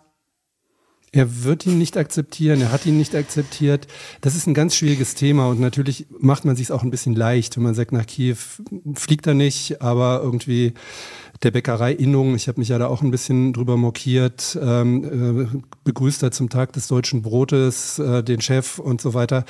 er 1.13 1.43
wird 1.43 1.65
ihn 1.67 1.77
nicht 1.77 1.95
akzeptieren, 1.95 2.59
er 2.59 2.71
hat 2.71 2.87
ihn 2.87 2.97
nicht 2.97 3.15
akzeptiert. 3.15 3.87
Das 4.21 4.35
ist 4.35 4.47
ein 4.47 4.55
ganz 4.55 4.75
schwieriges 4.75 5.13
Thema 5.13 5.47
und 5.47 5.59
natürlich 5.59 6.07
macht 6.09 6.43
man 6.43 6.55
sich 6.55 6.71
auch 6.71 6.81
ein 6.81 6.89
bisschen 6.89 7.15
leicht, 7.15 7.55
wenn 7.55 7.63
man 7.63 7.75
sagt, 7.75 7.91
nach 7.91 8.07
Kiew 8.07 8.35
fliegt 8.95 9.27
er 9.27 9.35
nicht, 9.35 9.79
aber 9.79 10.21
irgendwie 10.23 10.73
der 11.43 11.51
Bäckerei 11.51 11.91
Innung, 11.91 12.35
ich 12.35 12.47
habe 12.47 12.59
mich 12.59 12.69
ja 12.69 12.79
da 12.79 12.87
auch 12.87 13.01
ein 13.01 13.11
bisschen 13.11 13.51
drüber 13.53 13.75
mokiert, 13.75 14.57
ähm, 14.61 15.51
äh, 15.53 15.59
begrüßt 15.83 16.23
er 16.23 16.31
zum 16.31 16.49
Tag 16.49 16.73
des 16.73 16.87
deutschen 16.87 17.21
Brotes 17.21 17.99
äh, 17.99 18.23
den 18.23 18.39
Chef 18.39 18.79
und 18.79 19.01
so 19.01 19.13
weiter. 19.13 19.43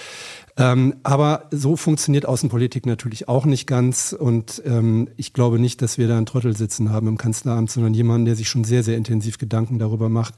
Ähm, 0.56 0.96
aber 1.02 1.48
so 1.52 1.76
funktioniert 1.76 2.28
Außenpolitik 2.28 2.86
natürlich 2.86 3.28
auch 3.28 3.46
nicht 3.46 3.66
ganz. 3.68 4.14
Und 4.14 4.62
ähm, 4.66 5.10
ich 5.18 5.34
glaube 5.34 5.60
nicht, 5.60 5.82
dass 5.82 5.98
wir 5.98 6.08
da 6.08 6.18
einen 6.18 6.26
Trottel 6.26 6.56
sitzen 6.56 6.92
haben 6.92 7.08
im 7.08 7.18
Kanzleramt, 7.18 7.72
sondern 7.72 7.94
jemanden, 7.94 8.26
der 8.26 8.36
sich 8.36 8.50
schon 8.50 8.64
sehr, 8.64 8.84
sehr 8.84 8.98
intensiv 8.98 9.38
Gedanken 9.38 9.80
darüber 9.80 10.10
macht, 10.10 10.36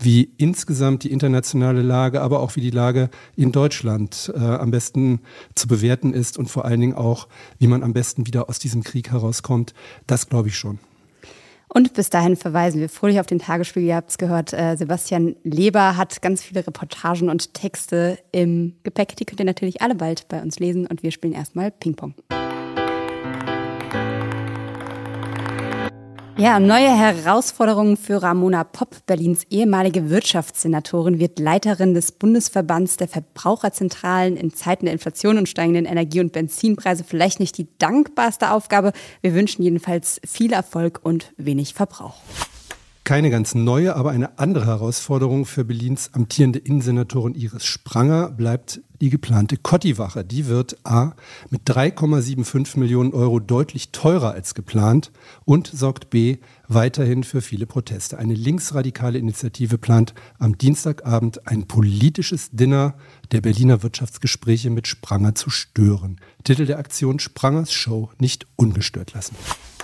wie 0.00 0.32
insgesamt 0.36 1.04
die 1.04 1.12
internationale 1.12 1.82
Lage, 1.82 2.22
aber 2.22 2.40
auch 2.40 2.56
wie 2.56 2.60
die 2.60 2.70
Lage 2.70 3.08
in 3.36 3.52
Deutschland 3.52 4.32
äh, 4.34 4.38
am 4.38 4.70
besten 4.70 5.20
zu 5.54 5.68
bewerten 5.68 6.12
ist 6.12 6.38
und 6.38 6.50
vor 6.50 6.64
allen 6.64 6.80
Dingen 6.80 6.94
auch, 6.94 7.28
wie 7.58 7.68
man 7.68 7.82
am 7.82 7.92
besten 7.92 8.26
wieder 8.26 8.48
aus 8.48 8.58
diesem 8.58 8.82
Krieg 8.82 9.10
herauskommt. 9.10 9.74
Das 10.06 10.28
glaube 10.28 10.48
ich 10.48 10.56
schon. 10.56 10.78
Und 11.74 11.94
bis 11.94 12.10
dahin 12.10 12.36
verweisen 12.36 12.80
wir 12.80 12.88
fröhlich 12.90 13.18
auf 13.18 13.26
den 13.26 13.38
Tagesspiegel. 13.38 13.88
Ihr 13.88 13.96
habt 13.96 14.10
es 14.10 14.18
gehört, 14.18 14.52
äh, 14.52 14.76
Sebastian 14.76 15.36
Leber 15.42 15.96
hat 15.96 16.20
ganz 16.20 16.42
viele 16.42 16.66
Reportagen 16.66 17.30
und 17.30 17.54
Texte 17.54 18.18
im 18.30 18.74
Gepäck. 18.82 19.16
Die 19.16 19.24
könnt 19.24 19.40
ihr 19.40 19.46
natürlich 19.46 19.80
alle 19.80 19.94
bald 19.94 20.28
bei 20.28 20.42
uns 20.42 20.58
lesen 20.58 20.86
und 20.86 21.02
wir 21.02 21.10
spielen 21.12 21.32
erstmal 21.32 21.70
Ping-Pong. 21.70 22.14
Ja, 26.38 26.58
neue 26.58 26.88
Herausforderungen 26.88 27.98
für 27.98 28.22
Ramona 28.22 28.64
Popp. 28.64 29.04
Berlins 29.06 29.44
ehemalige 29.50 30.08
Wirtschaftssenatorin 30.08 31.18
wird 31.18 31.38
Leiterin 31.38 31.92
des 31.92 32.12
Bundesverbands 32.12 32.96
der 32.96 33.06
Verbraucherzentralen 33.06 34.38
in 34.38 34.52
Zeiten 34.54 34.86
der 34.86 34.94
Inflation 34.94 35.36
und 35.36 35.48
steigenden 35.48 35.84
Energie- 35.84 36.20
und 36.20 36.32
Benzinpreise. 36.32 37.04
Vielleicht 37.04 37.38
nicht 37.38 37.58
die 37.58 37.68
dankbarste 37.78 38.50
Aufgabe. 38.50 38.92
Wir 39.20 39.34
wünschen 39.34 39.62
jedenfalls 39.62 40.22
viel 40.26 40.54
Erfolg 40.54 41.00
und 41.02 41.34
wenig 41.36 41.74
Verbrauch. 41.74 42.16
Keine 43.04 43.30
ganz 43.30 43.56
neue, 43.56 43.96
aber 43.96 44.12
eine 44.12 44.38
andere 44.38 44.66
Herausforderung 44.66 45.44
für 45.44 45.64
Berlins 45.64 46.10
amtierende 46.12 46.60
Innensenatorin 46.60 47.34
Iris 47.34 47.64
Spranger 47.64 48.30
bleibt 48.30 48.80
die 49.00 49.10
geplante 49.10 49.56
Kotti-Wache. 49.56 50.24
Die 50.24 50.46
wird 50.46 50.78
A 50.84 51.14
mit 51.50 51.68
3,75 51.68 52.78
Millionen 52.78 53.12
Euro 53.12 53.40
deutlich 53.40 53.90
teurer 53.90 54.30
als 54.30 54.54
geplant 54.54 55.10
und 55.44 55.66
sorgt 55.66 56.10
B 56.10 56.36
weiterhin 56.68 57.24
für 57.24 57.40
viele 57.40 57.66
Proteste. 57.66 58.18
Eine 58.18 58.34
linksradikale 58.34 59.18
Initiative 59.18 59.78
plant 59.78 60.14
am 60.38 60.56
Dienstagabend 60.56 61.48
ein 61.48 61.66
politisches 61.66 62.50
Dinner 62.52 62.94
der 63.32 63.40
Berliner 63.40 63.82
Wirtschaftsgespräche 63.82 64.70
mit 64.70 64.86
Spranger 64.86 65.34
zu 65.34 65.50
stören. 65.50 66.20
Titel 66.44 66.66
der 66.66 66.78
Aktion 66.78 67.18
Sprangers 67.18 67.72
Show 67.72 68.10
nicht 68.20 68.46
ungestört 68.54 69.12
lassen. 69.12 69.34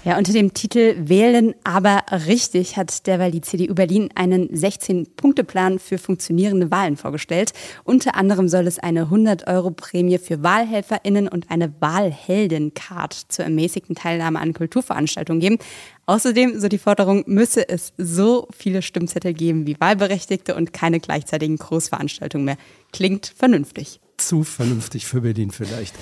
Ja, 0.04 0.16
unter 0.16 0.32
dem 0.32 0.54
Titel 0.54 0.94
Wählen 1.08 1.54
aber 1.64 2.02
richtig 2.26 2.76
hat 2.76 3.06
derweil 3.08 3.32
die 3.32 3.40
CDU 3.40 3.74
Berlin 3.74 4.10
einen 4.14 4.48
16-Punkte-Plan 4.48 5.80
für 5.80 5.98
funktionierende 5.98 6.70
Wahlen 6.70 6.96
vorgestellt. 6.96 7.52
Unter 7.82 8.14
anderem 8.14 8.48
soll 8.48 8.68
es 8.68 8.78
eine 8.78 9.06
100-Euro-Prämie 9.06 10.18
für 10.18 10.42
WahlhelferInnen 10.42 11.26
und 11.26 11.50
eine 11.50 11.74
Wahlhelden-Card 11.80 13.12
zur 13.28 13.44
ermäßigten 13.44 13.96
Teilnahme 13.96 14.38
an 14.38 14.54
Kulturveranstaltungen 14.54 15.40
geben. 15.40 15.58
Außerdem, 16.06 16.60
so 16.60 16.68
die 16.68 16.78
Forderung, 16.78 17.24
müsse 17.26 17.68
es 17.68 17.92
so 17.98 18.46
viele 18.56 18.82
Stimmzettel 18.82 19.34
geben 19.34 19.66
wie 19.66 19.78
Wahlberechtigte 19.80 20.54
und 20.54 20.72
keine 20.72 21.00
gleichzeitigen 21.00 21.56
Großveranstaltungen 21.56 22.44
mehr. 22.44 22.56
Klingt 22.92 23.34
vernünftig. 23.36 24.00
Zu 24.16 24.44
vernünftig 24.44 25.06
für 25.06 25.22
Berlin 25.22 25.50
vielleicht. 25.50 25.94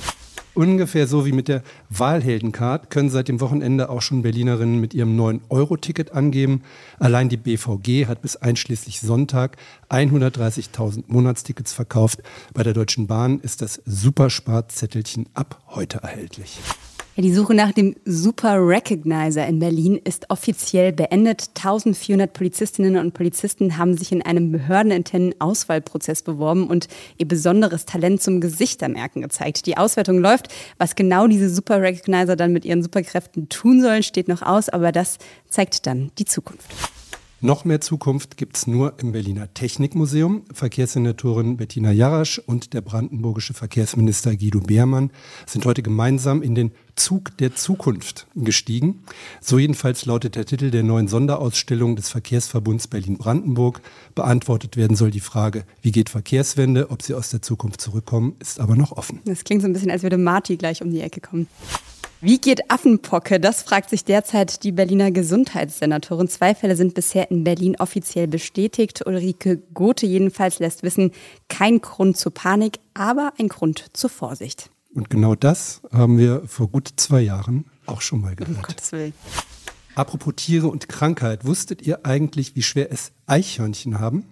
Ungefähr 0.57 1.07
so 1.07 1.27
wie 1.27 1.33
mit 1.33 1.49
der 1.49 1.63
Wahlheldencard 1.91 2.89
können 2.89 3.11
seit 3.11 3.29
dem 3.29 3.43
Wochenende 3.43 3.91
auch 3.91 4.01
schon 4.01 4.23
Berlinerinnen 4.23 4.81
mit 4.81 4.95
ihrem 4.95 5.15
9-Euro-Ticket 5.15 6.13
angeben. 6.13 6.63
Allein 6.99 7.29
die 7.29 7.37
BVG 7.37 8.07
hat 8.07 8.23
bis 8.23 8.37
einschließlich 8.37 9.03
Sonntag 9.03 9.59
130.000 9.91 11.05
Monatstickets 11.09 11.75
verkauft. 11.75 12.23
Bei 12.55 12.63
der 12.63 12.73
Deutschen 12.73 13.07
Bahn 13.07 13.39
ist 13.41 13.61
das 13.61 13.83
Supersparzettelchen 13.85 15.27
ab 15.35 15.61
heute 15.69 15.99
erhältlich. 15.99 16.59
Ja, 17.17 17.23
die 17.23 17.33
Suche 17.33 17.55
nach 17.55 17.73
dem 17.73 17.97
Super 18.05 18.59
Recognizer 18.59 19.47
in 19.47 19.59
Berlin 19.59 19.99
ist 20.05 20.29
offiziell 20.29 20.93
beendet. 20.93 21.49
1400 21.55 22.31
Polizistinnen 22.31 22.99
und 22.99 23.15
Polizisten 23.15 23.79
haben 23.79 23.97
sich 23.97 24.13
in 24.13 24.21
einem 24.21 24.53
behördeninternen 24.53 25.35
Auswahlprozess 25.41 26.21
beworben 26.21 26.67
und 26.67 26.89
ihr 27.17 27.27
besonderes 27.27 27.87
Talent 27.87 28.21
zum 28.21 28.43
Gesichtermerken 28.43 29.23
gezeigt. 29.23 29.65
Die 29.65 29.79
Auswertung 29.79 30.19
läuft. 30.19 30.49
Was 30.77 30.95
genau 30.95 31.27
diese 31.27 31.49
Super 31.49 31.81
Recognizer 31.81 32.37
dann 32.37 32.53
mit 32.53 32.67
ihren 32.67 32.83
Superkräften 32.83 33.49
tun 33.49 33.81
sollen, 33.81 34.03
steht 34.03 34.29
noch 34.29 34.43
aus, 34.43 34.69
aber 34.69 34.93
das 34.93 35.17
zeigt 35.49 35.87
dann 35.87 36.11
die 36.19 36.27
Zukunft. 36.27 36.71
Noch 37.43 37.67
mehr 37.67 37.83
Zukunft 37.83 38.39
gibt 38.39 38.57
es 38.57 38.67
nur 38.67 38.95
im 38.99 39.13
Berliner 39.13 39.53
Technikmuseum. 39.53 40.45
Verkehrssenatorin 40.55 41.59
Bettina 41.59 41.93
Jarasch 41.93 42.39
und 42.39 42.73
der 42.73 42.81
brandenburgische 42.81 43.53
Verkehrsminister 43.53 44.35
Guido 44.35 44.61
Beermann 44.61 45.11
sind 45.45 45.67
heute 45.67 45.83
gemeinsam 45.83 46.41
in 46.41 46.55
den 46.55 46.71
Zug 46.95 47.37
der 47.37 47.55
Zukunft 47.55 48.27
gestiegen. 48.35 49.05
So 49.43 49.59
jedenfalls 49.59 50.07
lautet 50.07 50.35
der 50.35 50.47
Titel 50.47 50.71
der 50.71 50.83
neuen 50.83 51.09
Sonderausstellung 51.09 51.95
des 51.95 52.09
Verkehrsverbunds 52.09 52.89
Berlin-Brandenburg. 52.89 53.83
Beantwortet 54.15 54.79
werden 54.79 54.97
soll 54.97 55.11
die 55.11 55.21
Frage, 55.21 55.67
wie 55.83 55.93
geht 55.93 56.09
Verkehrswende, 56.09 56.91
ob 56.91 57.03
sie 57.03 57.13
aus 57.13 57.29
der 57.29 57.43
Zukunft 57.43 57.83
zurückkommen, 57.83 58.37
ist 58.39 58.61
aber 58.61 58.77
noch 58.77 58.93
offen. 58.93 59.21
Das 59.27 59.45
klingt 59.45 59.61
so 59.61 59.69
ein 59.69 59.75
bisschen, 59.75 59.91
als 59.91 60.03
würde 60.03 60.17
Marty 60.17 60.57
gleich 60.57 60.81
um 60.81 60.91
die 60.91 61.03
Ecke 61.03 61.21
kommen. 61.21 61.49
Wie 62.23 62.39
geht 62.39 62.71
Affenpocke? 62.71 63.39
Das 63.39 63.63
fragt 63.63 63.91
sich 63.91 64.05
derzeit 64.05 64.63
die 64.65 64.73
Berliner 64.73 65.11
Gesundheitssenatorin. 65.11 66.29
Zwei 66.29 66.55
Fälle 66.55 66.75
sind 66.75 66.95
bisher 66.95 67.31
in 67.31 67.45
Berlin 67.45 67.77
offiziell 67.79 68.27
bestätigt. 68.27 69.07
Ulrike 69.07 69.59
Gothe 69.75 70.07
jedenfalls 70.07 70.59
lässt 70.59 70.83
wissen, 70.83 71.13
kein 71.49 71.83
Grund 71.83 72.17
zur 72.17 72.33
Panik, 72.33 72.79
aber 72.95 73.35
ein 73.39 73.49
Grund 73.49 73.85
zur 73.93 74.09
Vorsicht. 74.09 74.71
Und 74.95 75.11
genau 75.11 75.35
das 75.35 75.83
haben 75.93 76.17
wir 76.17 76.43
vor 76.47 76.69
gut 76.69 76.89
zwei 76.97 77.21
Jahren 77.21 77.67
auch 77.85 78.01
schon 78.01 78.23
mal 78.23 78.35
gehört. 78.35 78.57
Um 78.57 78.63
Gottes 78.63 78.93
Willen. 78.93 79.13
Apropos 79.97 80.35
Tiere 80.37 80.69
und 80.69 80.89
Krankheit, 80.91 81.47
wusstet 81.47 81.81
ihr 81.81 82.05
eigentlich, 82.05 82.55
wie 82.55 82.63
schwer 82.63 82.93
es 82.93 83.13
Eichhörnchen 83.27 83.99
haben? 83.99 84.27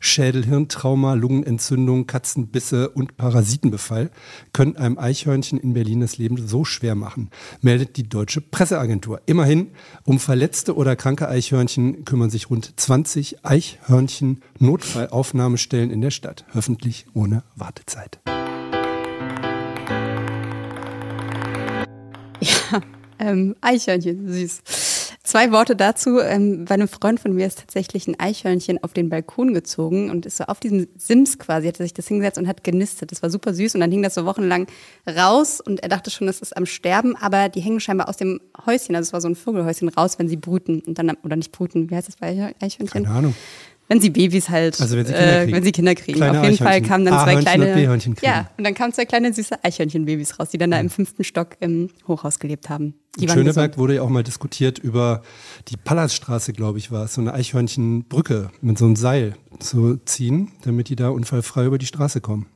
Schädelhirntrauma, 0.00 1.14
Lungenentzündung, 1.14 2.08
Katzenbisse 2.08 2.90
und 2.90 3.16
Parasitenbefall 3.16 4.10
können 4.52 4.76
einem 4.76 4.98
Eichhörnchen 4.98 5.60
in 5.60 5.72
Berlin 5.72 6.00
das 6.00 6.18
Leben 6.18 6.48
so 6.48 6.64
schwer 6.64 6.96
machen, 6.96 7.30
meldet 7.60 7.96
die 7.96 8.08
deutsche 8.08 8.40
Presseagentur. 8.40 9.20
Immerhin, 9.26 9.70
um 10.02 10.18
verletzte 10.18 10.74
oder 10.74 10.96
kranke 10.96 11.28
Eichhörnchen 11.28 12.04
kümmern 12.04 12.30
sich 12.30 12.50
rund 12.50 12.72
20 12.74 13.44
Eichhörnchen-Notfallaufnahmestellen 13.44 15.92
in 15.92 16.00
der 16.00 16.10
Stadt, 16.10 16.44
hoffentlich 16.52 17.06
ohne 17.14 17.44
Wartezeit. 17.54 18.18
Ja, 22.40 22.80
ähm, 23.20 23.54
Eichhörnchen, 23.60 24.28
süß. 24.28 24.93
Zwei 25.24 25.52
Worte 25.52 25.74
dazu. 25.74 26.20
Ähm, 26.20 26.66
bei 26.66 26.74
einem 26.74 26.86
Freund 26.86 27.18
von 27.18 27.32
mir 27.32 27.46
ist 27.46 27.58
tatsächlich 27.58 28.06
ein 28.06 28.20
Eichhörnchen 28.20 28.84
auf 28.84 28.92
den 28.92 29.08
Balkon 29.08 29.54
gezogen 29.54 30.10
und 30.10 30.26
ist 30.26 30.36
so 30.36 30.44
auf 30.44 30.60
diesem 30.60 30.86
Sims 30.98 31.38
quasi, 31.38 31.66
hat 31.66 31.80
er 31.80 31.86
sich 31.86 31.94
das 31.94 32.08
hingesetzt 32.08 32.36
und 32.36 32.46
hat 32.46 32.62
genistet. 32.62 33.10
Das 33.10 33.22
war 33.22 33.30
super 33.30 33.54
süß 33.54 33.74
und 33.74 33.80
dann 33.80 33.90
hing 33.90 34.02
das 34.02 34.14
so 34.14 34.26
wochenlang 34.26 34.66
raus 35.08 35.62
und 35.62 35.82
er 35.82 35.88
dachte 35.88 36.10
schon, 36.10 36.28
es 36.28 36.40
ist 36.40 36.54
am 36.54 36.66
Sterben, 36.66 37.16
aber 37.16 37.48
die 37.48 37.60
hängen 37.60 37.80
scheinbar 37.80 38.10
aus 38.10 38.18
dem 38.18 38.38
Häuschen, 38.66 38.94
also 38.94 39.08
es 39.08 39.12
war 39.14 39.22
so 39.22 39.28
ein 39.28 39.34
Vogelhäuschen 39.34 39.88
raus, 39.88 40.18
wenn 40.18 40.28
sie 40.28 40.36
brüten 40.36 40.80
und 40.80 40.98
dann, 40.98 41.10
oder 41.22 41.36
nicht 41.36 41.52
brüten, 41.52 41.90
wie 41.90 41.96
heißt 41.96 42.08
das 42.08 42.16
bei 42.16 42.54
Eichhörnchen? 42.60 42.86
Keine 42.88 43.08
Ahnung. 43.08 43.34
Wenn 43.88 44.00
sie 44.00 44.10
Babys 44.10 44.48
halt, 44.48 44.80
also 44.80 44.96
wenn 44.96 45.04
sie 45.04 45.12
Kinder 45.12 45.34
kriegen. 45.34 45.50
Äh, 45.50 45.56
wenn 45.56 45.62
sie 45.62 45.72
Kinder 45.72 45.94
kriegen. 45.94 46.16
Kleine 46.16 46.38
Auf 46.38 46.44
jeden 46.44 46.56
Fall 46.56 46.80
kamen 46.80 47.04
dann 47.04 47.22
zwei 47.22 47.36
kleine, 47.36 47.92
und 47.92 48.22
ja, 48.22 48.50
und 48.56 48.64
dann 48.64 48.74
kamen 48.74 48.92
zwei 48.92 49.04
kleine 49.04 49.32
süße 49.32 49.62
Eichhörnchenbabys 49.62 50.38
raus, 50.38 50.48
die 50.50 50.58
dann 50.58 50.70
da 50.70 50.80
im 50.80 50.88
fünften 50.88 51.22
Stock 51.22 51.56
im 51.60 51.90
Hochhaus 52.08 52.38
gelebt 52.38 52.70
haben. 52.70 52.94
Die 53.18 53.24
In 53.24 53.30
Schöneberg 53.30 53.72
gesund. 53.72 53.78
wurde 53.78 53.94
ja 53.96 54.02
auch 54.02 54.08
mal 54.08 54.24
diskutiert 54.24 54.78
über 54.78 55.22
die 55.68 55.76
Pallasstraße, 55.76 56.52
glaube 56.52 56.78
ich, 56.78 56.90
war 56.90 57.04
es, 57.04 57.14
so 57.14 57.20
eine 57.20 57.34
Eichhörnchenbrücke 57.34 58.50
mit 58.60 58.78
so 58.78 58.86
einem 58.86 58.96
Seil 58.96 59.36
zu 59.60 59.98
ziehen, 60.04 60.50
damit 60.62 60.88
die 60.88 60.96
da 60.96 61.10
unfallfrei 61.10 61.66
über 61.66 61.78
die 61.78 61.86
Straße 61.86 62.20
kommen. 62.20 62.46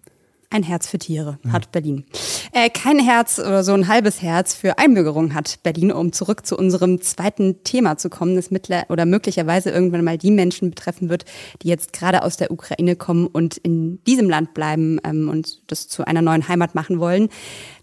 Ein 0.51 0.63
Herz 0.63 0.89
für 0.89 0.99
Tiere 0.99 1.39
ja. 1.45 1.53
hat 1.53 1.73
Berlin. 1.73 2.05
Äh, 2.53 2.71
kein 2.71 2.99
Herz 2.99 3.39
oder 3.39 3.63
so 3.63 3.75
ein 3.75 3.87
halbes 3.87 4.23
Herz 4.23 4.55
für 4.55 4.79
Einbürgerung 4.79 5.35
hat 5.35 5.63
Berlin, 5.63 5.93
um 5.93 6.13
zurück 6.13 6.47
zu 6.47 6.57
unserem 6.57 7.03
zweiten 7.03 7.63
Thema 7.65 7.99
zu 7.99 8.09
kommen, 8.09 8.35
das 8.35 8.51
mittler 8.51 8.87
oder 8.89 9.05
möglicherweise 9.05 9.71
irgendwann 9.71 10.05
mal 10.05 10.17
die 10.17 10.31
Menschen 10.31 10.71
betreffen 10.71 11.11
wird, 11.11 11.27
die 11.61 11.69
jetzt 11.69 11.93
gerade 11.93 12.23
aus 12.23 12.39
der 12.39 12.51
Ukraine 12.51 12.97
kommen 12.97 13.27
und 13.27 13.59
in 13.59 14.03
diesem 14.05 14.31
Land 14.31 14.55
bleiben 14.55 14.99
ähm, 15.05 15.29
und 15.29 15.71
das 15.71 15.87
zu 15.87 16.07
einer 16.07 16.23
neuen 16.23 16.49
Heimat 16.49 16.75
machen 16.75 16.99
wollen. 16.99 17.29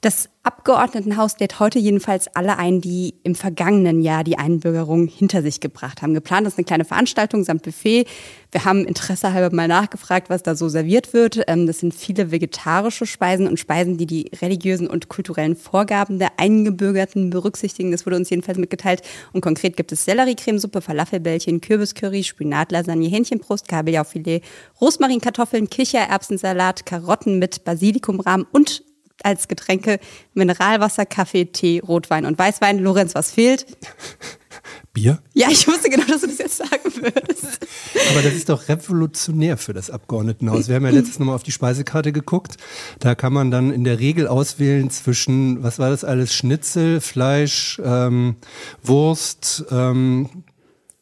Das 0.01 0.29
Abgeordnetenhaus 0.45 1.39
lädt 1.39 1.59
heute 1.59 1.79
jedenfalls 1.79 2.27
alle 2.35 2.59
ein, 2.59 2.79
die 2.79 3.15
im 3.23 3.33
vergangenen 3.33 3.99
Jahr 3.99 4.23
die 4.23 4.37
Einbürgerung 4.37 5.07
hinter 5.07 5.41
sich 5.41 5.59
gebracht 5.59 6.03
haben. 6.03 6.13
Geplant 6.13 6.45
ist 6.45 6.59
eine 6.59 6.65
kleine 6.65 6.85
Veranstaltung 6.85 7.43
samt 7.43 7.63
Buffet. 7.63 8.05
Wir 8.51 8.63
haben 8.63 8.85
Interesse 8.85 9.33
halber 9.33 9.55
mal 9.55 9.67
nachgefragt, 9.67 10.29
was 10.29 10.43
da 10.43 10.53
so 10.53 10.69
serviert 10.69 11.13
wird. 11.13 11.41
Ähm, 11.47 11.65
das 11.65 11.79
sind 11.79 11.95
viele 11.95 12.29
vegetarische 12.29 13.07
Speisen 13.07 13.47
und 13.47 13.59
Speisen, 13.59 13.97
die 13.97 14.05
die 14.05 14.29
religiösen 14.39 14.85
und 14.87 15.09
kulturellen 15.09 15.55
Vorgaben 15.55 16.19
der 16.19 16.33
Eingebürgerten 16.37 17.31
berücksichtigen. 17.31 17.89
Das 17.89 18.05
wurde 18.05 18.17
uns 18.17 18.29
jedenfalls 18.29 18.59
mitgeteilt. 18.59 19.01
Und 19.33 19.41
konkret 19.41 19.75
gibt 19.75 19.91
es 19.91 20.05
Selleriecremesuppe, 20.05 20.81
Falafelbällchen, 20.81 21.59
Kürbiscurry, 21.59 22.23
Spinatlasagne, 22.23 23.07
Hähnchenbrust, 23.07 23.67
Kabeljaufilet, 23.67 24.43
Rosmarinkartoffeln, 24.79 25.71
Kichererbsensalat, 25.71 26.85
Karotten 26.85 27.39
mit 27.39 27.63
Basilikumrahmen 27.63 28.45
und 28.51 28.83
als 29.23 29.47
Getränke 29.47 29.99
Mineralwasser, 30.33 31.05
Kaffee, 31.05 31.45
Tee, 31.45 31.79
Rotwein 31.79 32.25
und 32.25 32.37
Weißwein. 32.37 32.79
Lorenz, 32.79 33.15
was 33.15 33.31
fehlt? 33.31 33.65
Bier? 34.93 35.19
Ja, 35.33 35.49
ich 35.49 35.67
wusste 35.67 35.89
genau, 35.89 36.05
dass 36.07 36.21
du 36.21 36.27
das 36.27 36.37
jetzt 36.37 36.57
sagen 36.57 36.91
würdest. 36.95 37.67
Aber 38.11 38.21
das 38.21 38.33
ist 38.33 38.49
doch 38.49 38.67
revolutionär 38.69 39.57
für 39.57 39.73
das 39.73 39.89
Abgeordnetenhaus. 39.89 40.67
Wir 40.69 40.75
haben 40.75 40.85
ja 40.85 40.91
letztes 40.91 41.19
nochmal 41.19 41.35
auf 41.35 41.43
die 41.43 41.51
Speisekarte 41.51 42.11
geguckt. 42.11 42.55
Da 42.99 43.13
kann 43.13 43.33
man 43.33 43.51
dann 43.51 43.71
in 43.71 43.83
der 43.83 43.99
Regel 43.99 44.27
auswählen 44.27 44.89
zwischen, 44.89 45.61
was 45.61 45.79
war 45.79 45.89
das 45.89 46.03
alles? 46.03 46.33
Schnitzel, 46.33 47.01
Fleisch, 47.01 47.79
ähm, 47.83 48.37
Wurst, 48.81 49.65
ähm, 49.69 50.29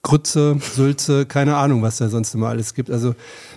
Grütze, 0.02 0.58
Sülze, 0.60 1.26
keine 1.26 1.56
Ahnung, 1.56 1.82
was 1.82 1.98
da 1.98 2.10
sonst 2.10 2.34
immer 2.34 2.50
alles 2.50 2.74
gibt. 2.74 2.90
Also 2.90 3.16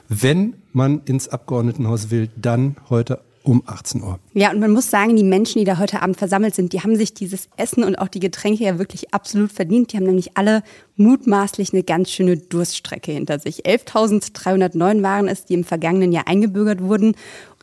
wenn 0.08 0.54
man 0.72 1.02
ins 1.04 1.28
Abgeordnetenhaus 1.28 2.10
will, 2.10 2.28
dann 2.36 2.76
heute 2.88 3.20
um 3.46 3.62
18 3.64 4.02
Uhr. 4.02 4.18
Ja, 4.34 4.50
und 4.50 4.58
man 4.58 4.72
muss 4.72 4.90
sagen, 4.90 5.14
die 5.14 5.22
Menschen, 5.22 5.60
die 5.60 5.64
da 5.64 5.78
heute 5.78 6.02
Abend 6.02 6.16
versammelt 6.16 6.54
sind, 6.54 6.72
die 6.72 6.80
haben 6.80 6.96
sich 6.96 7.14
dieses 7.14 7.48
Essen 7.56 7.84
und 7.84 7.96
auch 7.96 8.08
die 8.08 8.20
Getränke 8.20 8.64
ja 8.64 8.78
wirklich 8.78 9.14
absolut 9.14 9.52
verdient. 9.52 9.92
Die 9.92 9.96
haben 9.96 10.06
nämlich 10.06 10.36
alle 10.36 10.62
mutmaßlich 10.96 11.72
eine 11.72 11.84
ganz 11.84 12.10
schöne 12.10 12.36
Durststrecke 12.36 13.12
hinter 13.12 13.38
sich. 13.38 13.64
11.309 13.64 15.02
waren 15.02 15.28
es, 15.28 15.44
die 15.44 15.54
im 15.54 15.64
vergangenen 15.64 16.10
Jahr 16.10 16.26
eingebürgert 16.26 16.82
wurden. 16.82 17.14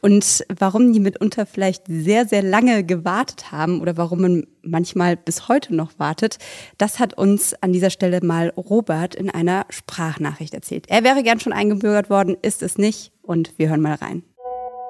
Und 0.02 0.46
warum 0.58 0.92
die 0.94 1.00
mitunter 1.00 1.46
vielleicht 1.46 1.84
sehr, 1.88 2.26
sehr 2.28 2.44
lange 2.44 2.84
gewartet 2.84 3.52
haben 3.52 3.82
oder 3.82 3.98
warum 3.98 4.22
man 4.22 4.48
manchmal 4.62 5.18
bis 5.18 5.48
heute 5.48 5.76
noch 5.76 5.92
wartet, 5.98 6.40
das 6.78 7.00
hat 7.00 7.18
uns 7.18 7.54
an 7.62 7.74
dieser 7.74 7.90
Stelle 7.90 8.20
mal 8.22 8.54
Robert 8.56 9.16
in 9.16 9.30
einer 9.30 9.66
Sprachnachricht 9.70 10.54
erzählt. 10.54 10.86
Er 10.88 11.04
wäre 11.04 11.24
gern 11.24 11.40
schon 11.40 11.54
eingebürgert 11.54 12.10
worden, 12.10 12.38
ist 12.42 12.64
es 12.64 12.78
nicht. 12.78 13.12
Und 13.22 13.54
wir 13.58 13.70
hören 13.70 13.82
mal 13.82 13.96
rein. 13.96 14.24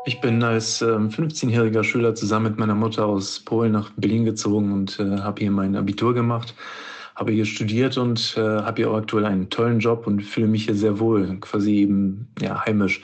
Ich 0.05 0.19
bin 0.19 0.43
als 0.43 0.81
ähm, 0.81 1.07
15-jähriger 1.07 1.83
Schüler 1.85 2.13
zusammen 2.13 2.47
mit 2.47 2.59
meiner 2.59 2.75
Mutter 2.75 3.05
aus 3.05 3.39
Polen 3.39 3.71
nach 3.71 3.89
Berlin 3.95 4.25
gezogen 4.25 4.73
und 4.73 4.99
äh, 4.99 5.19
habe 5.19 5.39
hier 5.39 5.51
mein 5.51 5.77
Abitur 5.77 6.13
gemacht, 6.13 6.53
habe 7.15 7.31
hier 7.31 7.45
studiert 7.45 7.97
und 7.97 8.35
äh, 8.35 8.41
habe 8.41 8.81
hier 8.81 8.91
auch 8.91 8.97
aktuell 8.97 9.23
einen 9.23 9.49
tollen 9.49 9.79
Job 9.79 10.05
und 10.05 10.21
fühle 10.21 10.47
mich 10.47 10.65
hier 10.65 10.75
sehr 10.75 10.99
wohl, 10.99 11.37
quasi 11.39 11.75
eben 11.75 12.27
ja 12.41 12.65
heimisch. 12.65 13.01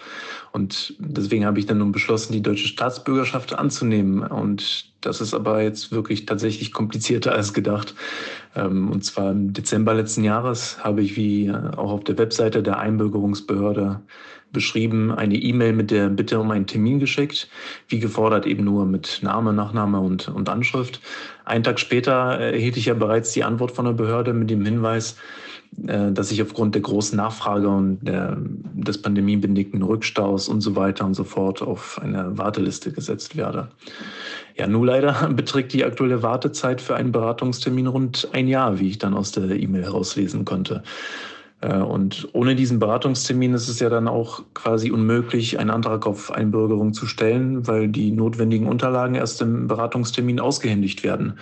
Und 0.60 0.94
deswegen 1.00 1.46
habe 1.46 1.58
ich 1.58 1.68
dann 1.68 1.78
nun 1.78 1.94
beschlossen, 1.94 2.34
die 2.34 2.42
deutsche 2.42 2.68
Staatsbürgerschaft 2.68 3.58
anzunehmen. 3.58 4.24
Und 4.24 4.92
das 5.00 5.22
ist 5.22 5.34
aber 5.34 5.62
jetzt 5.62 5.94
wirklich 5.94 6.26
tatsächlich 6.26 6.74
komplizierter 6.74 7.32
als 7.36 7.54
gedacht. 7.54 7.96
Ähm, 8.58 8.92
und 8.92 9.06
zwar 9.06 9.32
im 9.32 9.54
Dezember 9.54 9.94
letzten 9.94 10.26
Jahres 10.26 10.84
habe 10.84 11.02
ich, 11.02 11.16
wie 11.16 11.48
äh, 11.48 11.54
auch 11.78 11.92
auf 11.92 12.04
der 12.04 12.18
Webseite 12.18 12.62
der 12.62 12.78
Einbürgerungsbehörde 12.78 14.02
beschrieben, 14.52 15.14
eine 15.14 15.36
E-Mail 15.36 15.72
mit 15.72 15.92
der 15.92 16.10
Bitte 16.10 16.40
um 16.40 16.52
einen 16.52 16.68
Termin 16.68 17.00
geschickt. 17.00 17.48
Wie 17.88 18.00
gefordert 18.00 18.46
eben 18.46 18.66
nur 18.66 18.86
mit 18.86 19.20
Name, 19.22 19.54
Nachname 19.54 20.02
und, 20.02 20.28
und 20.28 20.50
Anschrift. 20.50 21.00
Einen 21.46 21.64
Tag 21.64 21.80
später 21.80 22.12
erhielt 22.12 22.76
ich 22.76 22.88
ja 22.88 22.96
bereits 22.96 23.32
die 23.32 23.46
Antwort 23.46 23.72
von 23.72 23.86
der 23.86 23.94
Behörde 23.94 24.34
mit 24.34 24.50
dem 24.50 24.66
Hinweis, 24.66 25.14
äh, 25.14 25.49
dass 25.72 26.32
ich 26.32 26.42
aufgrund 26.42 26.76
der 26.76 26.82
großen 26.82 27.16
Nachfrage 27.16 27.70
und 27.70 28.00
der, 28.02 28.38
des 28.40 29.02
pandemiebedingten 29.02 29.82
Rückstaus 29.84 30.50
und 30.50 30.62
so 30.62 30.76
weiter 30.76 31.06
und 31.06 31.14
so 31.14 31.24
fort 31.24 31.62
auf 31.62 32.00
eine 32.02 32.38
Warteliste 32.38 32.92
gesetzt 32.92 33.38
werde. 33.38 33.70
Ja, 34.56 34.68
nur 34.68 34.86
leider 34.86 35.30
beträgt 35.36 35.74
die 35.74 35.86
aktuelle 35.86 36.24
Wartezeit 36.24 36.82
für 36.82 36.96
einen 36.96 37.12
Beratungstermin 37.12 37.88
rund 37.88 38.28
ein 38.34 38.48
Jahr, 38.48 38.80
wie 38.80 38.90
ich 38.90 38.98
dann 38.98 39.14
aus 39.14 39.32
der 39.32 39.50
E-Mail 39.52 39.84
herauslesen 39.84 40.44
konnte. 40.44 40.84
Äh, 41.62 41.78
und 41.78 42.30
ohne 42.34 42.56
diesen 42.56 42.80
Beratungstermin 42.80 43.54
ist 43.54 43.68
es 43.68 43.80
ja 43.80 43.90
dann 43.90 44.08
auch 44.08 44.44
quasi 44.54 44.92
unmöglich, 44.92 45.60
einen 45.60 45.70
Antrag 45.70 46.08
auf 46.08 46.32
Einbürgerung 46.32 46.94
zu 46.94 47.06
stellen, 47.06 47.68
weil 47.68 47.88
die 47.88 48.12
notwendigen 48.12 48.68
Unterlagen 48.68 49.16
erst 49.16 49.42
im 49.42 49.68
Beratungstermin 49.68 50.40
ausgehändigt 50.40 51.04
werden. 51.04 51.34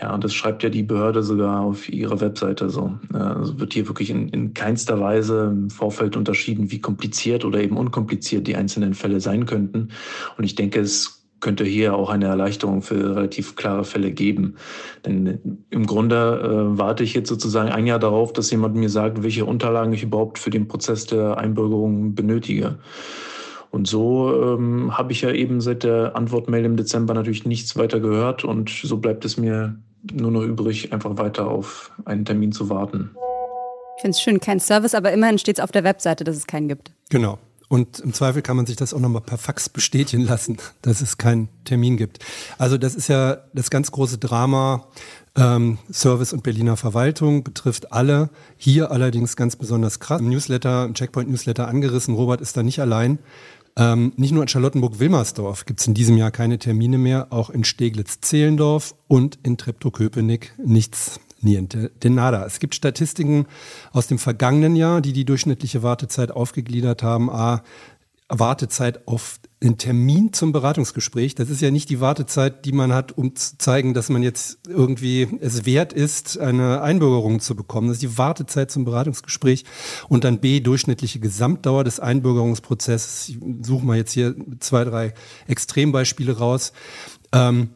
Ja, 0.00 0.12
und 0.12 0.24
das 0.24 0.34
schreibt 0.34 0.64
ja 0.64 0.70
die 0.70 0.82
Behörde 0.82 1.22
sogar 1.22 1.60
auf 1.60 1.88
ihrer 1.88 2.20
Webseite 2.20 2.68
so. 2.68 2.98
Also 3.12 3.60
wird 3.60 3.74
hier 3.74 3.86
wirklich 3.86 4.10
in, 4.10 4.28
in 4.30 4.52
keinster 4.52 4.98
Weise 5.00 5.52
im 5.52 5.70
Vorfeld 5.70 6.16
unterschieden, 6.16 6.72
wie 6.72 6.80
kompliziert 6.80 7.44
oder 7.44 7.62
eben 7.62 7.76
unkompliziert 7.76 8.46
die 8.48 8.56
einzelnen 8.56 8.94
Fälle 8.94 9.20
sein 9.20 9.46
könnten. 9.46 9.90
Und 10.36 10.44
ich 10.44 10.56
denke, 10.56 10.80
es 10.80 11.23
könnte 11.44 11.64
hier 11.64 11.94
auch 11.94 12.08
eine 12.08 12.24
Erleichterung 12.24 12.80
für 12.80 13.14
relativ 13.14 13.54
klare 13.54 13.84
Fälle 13.84 14.10
geben. 14.10 14.56
Denn 15.04 15.58
im 15.68 15.86
Grunde 15.86 16.16
äh, 16.16 16.78
warte 16.78 17.04
ich 17.04 17.12
jetzt 17.12 17.28
sozusagen 17.28 17.68
ein 17.68 17.86
Jahr 17.86 17.98
darauf, 17.98 18.32
dass 18.32 18.50
jemand 18.50 18.74
mir 18.74 18.88
sagt, 18.88 19.22
welche 19.22 19.44
Unterlagen 19.44 19.92
ich 19.92 20.02
überhaupt 20.02 20.38
für 20.38 20.48
den 20.48 20.66
Prozess 20.66 21.04
der 21.04 21.36
Einbürgerung 21.36 22.14
benötige. 22.14 22.78
Und 23.70 23.86
so 23.86 24.56
ähm, 24.56 24.96
habe 24.96 25.12
ich 25.12 25.20
ja 25.20 25.32
eben 25.32 25.60
seit 25.60 25.82
der 25.84 26.16
Antwortmail 26.16 26.64
im 26.64 26.76
Dezember 26.76 27.12
natürlich 27.12 27.44
nichts 27.44 27.76
weiter 27.76 28.00
gehört 28.00 28.44
und 28.44 28.70
so 28.70 28.96
bleibt 28.96 29.24
es 29.26 29.36
mir 29.36 29.76
nur 30.12 30.30
noch 30.30 30.42
übrig, 30.42 30.94
einfach 30.94 31.18
weiter 31.18 31.48
auf 31.48 31.92
einen 32.06 32.24
Termin 32.24 32.52
zu 32.52 32.70
warten. 32.70 33.10
Ich 33.96 34.02
finde 34.02 34.16
es 34.16 34.20
schön, 34.22 34.40
kein 34.40 34.60
Service, 34.60 34.94
aber 34.94 35.12
immerhin 35.12 35.38
steht 35.38 35.58
es 35.58 35.64
auf 35.64 35.72
der 35.72 35.84
Webseite, 35.84 36.24
dass 36.24 36.36
es 36.36 36.46
keinen 36.46 36.68
gibt. 36.68 36.92
Genau. 37.10 37.38
Und 37.68 38.00
im 38.00 38.12
Zweifel 38.12 38.42
kann 38.42 38.56
man 38.56 38.66
sich 38.66 38.76
das 38.76 38.92
auch 38.94 39.00
nochmal 39.00 39.22
per 39.22 39.38
Fax 39.38 39.68
bestätigen 39.68 40.24
lassen, 40.24 40.58
dass 40.82 41.00
es 41.00 41.18
keinen 41.18 41.48
Termin 41.64 41.96
gibt. 41.96 42.18
Also 42.58 42.78
das 42.78 42.94
ist 42.94 43.08
ja 43.08 43.38
das 43.52 43.70
ganz 43.70 43.90
große 43.90 44.18
Drama. 44.18 44.86
Ähm, 45.36 45.78
Service 45.92 46.32
und 46.32 46.44
Berliner 46.44 46.76
Verwaltung 46.76 47.42
betrifft 47.42 47.92
alle. 47.92 48.30
Hier 48.56 48.92
allerdings 48.92 49.34
ganz 49.34 49.56
besonders 49.56 49.98
krass. 49.98 50.20
Im 50.20 50.28
Newsletter, 50.28 50.84
im 50.84 50.94
Checkpoint-Newsletter 50.94 51.66
angerissen. 51.66 52.14
Robert 52.14 52.40
ist 52.40 52.56
da 52.56 52.62
nicht 52.62 52.80
allein. 52.80 53.18
Ähm, 53.76 54.12
nicht 54.16 54.30
nur 54.30 54.42
in 54.42 54.48
Charlottenburg-Wilmersdorf 54.48 55.64
gibt 55.64 55.80
es 55.80 55.86
in 55.88 55.94
diesem 55.94 56.16
Jahr 56.16 56.30
keine 56.30 56.58
Termine 56.58 56.96
mehr, 56.96 57.28
auch 57.30 57.50
in 57.50 57.64
Steglitz-Zehlendorf 57.64 58.94
und 59.08 59.38
in 59.42 59.56
Treptow-Köpenick 59.56 60.52
nichts 60.64 61.18
niente 61.44 61.90
de 62.02 62.10
nada. 62.10 62.44
Es 62.44 62.58
gibt 62.58 62.74
Statistiken 62.74 63.46
aus 63.92 64.06
dem 64.06 64.18
vergangenen 64.18 64.76
Jahr, 64.76 65.00
die 65.00 65.12
die 65.12 65.24
durchschnittliche 65.24 65.82
Wartezeit 65.82 66.30
aufgegliedert 66.30 67.02
haben. 67.02 67.30
A, 67.30 67.62
Wartezeit 68.28 69.06
auf 69.06 69.38
den 69.62 69.78
Termin 69.78 70.32
zum 70.32 70.52
Beratungsgespräch. 70.52 71.34
Das 71.34 71.50
ist 71.50 71.60
ja 71.60 71.70
nicht 71.70 71.90
die 71.90 72.00
Wartezeit, 72.00 72.64
die 72.64 72.72
man 72.72 72.92
hat, 72.92 73.16
um 73.16 73.36
zu 73.36 73.58
zeigen, 73.58 73.94
dass 73.94 74.08
man 74.08 74.22
jetzt 74.22 74.58
irgendwie 74.66 75.28
es 75.40 75.66
wert 75.66 75.92
ist, 75.92 76.38
eine 76.38 76.82
Einbürgerung 76.82 77.40
zu 77.40 77.54
bekommen. 77.54 77.88
Das 77.88 77.96
ist 77.96 78.02
die 78.02 78.18
Wartezeit 78.18 78.70
zum 78.70 78.84
Beratungsgespräch. 78.84 79.64
Und 80.08 80.24
dann 80.24 80.38
B, 80.38 80.60
durchschnittliche 80.60 81.20
Gesamtdauer 81.20 81.84
des 81.84 82.00
Einbürgerungsprozesses. 82.00 83.28
Ich 83.28 83.38
suche 83.62 83.84
mal 83.84 83.96
jetzt 83.96 84.12
hier 84.12 84.34
zwei, 84.60 84.84
drei 84.84 85.14
Extrembeispiele 85.46 86.38
raus. 86.38 86.72
Ähm, 87.32 87.70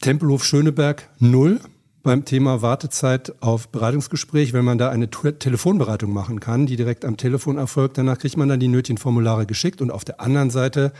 Tempelhof 0.00 0.44
Schöneberg 0.44 1.08
null 1.18 1.60
beim 2.06 2.24
Thema 2.24 2.62
Wartezeit 2.62 3.34
auf 3.40 3.68
Beratungsgespräch, 3.68 4.52
wenn 4.52 4.64
man 4.64 4.78
da 4.78 4.90
eine 4.90 5.10
Telefonberatung 5.10 6.12
machen 6.12 6.38
kann, 6.38 6.64
die 6.64 6.76
direkt 6.76 7.04
am 7.04 7.16
Telefon 7.16 7.58
erfolgt. 7.58 7.98
Danach 7.98 8.18
kriegt 8.18 8.36
man 8.36 8.48
dann 8.48 8.60
die 8.60 8.68
nötigen 8.68 8.96
Formulare 8.96 9.44
geschickt. 9.44 9.82
Und 9.82 9.90
auf 9.90 10.04
der 10.04 10.20
anderen 10.20 10.50
Seite 10.50 10.92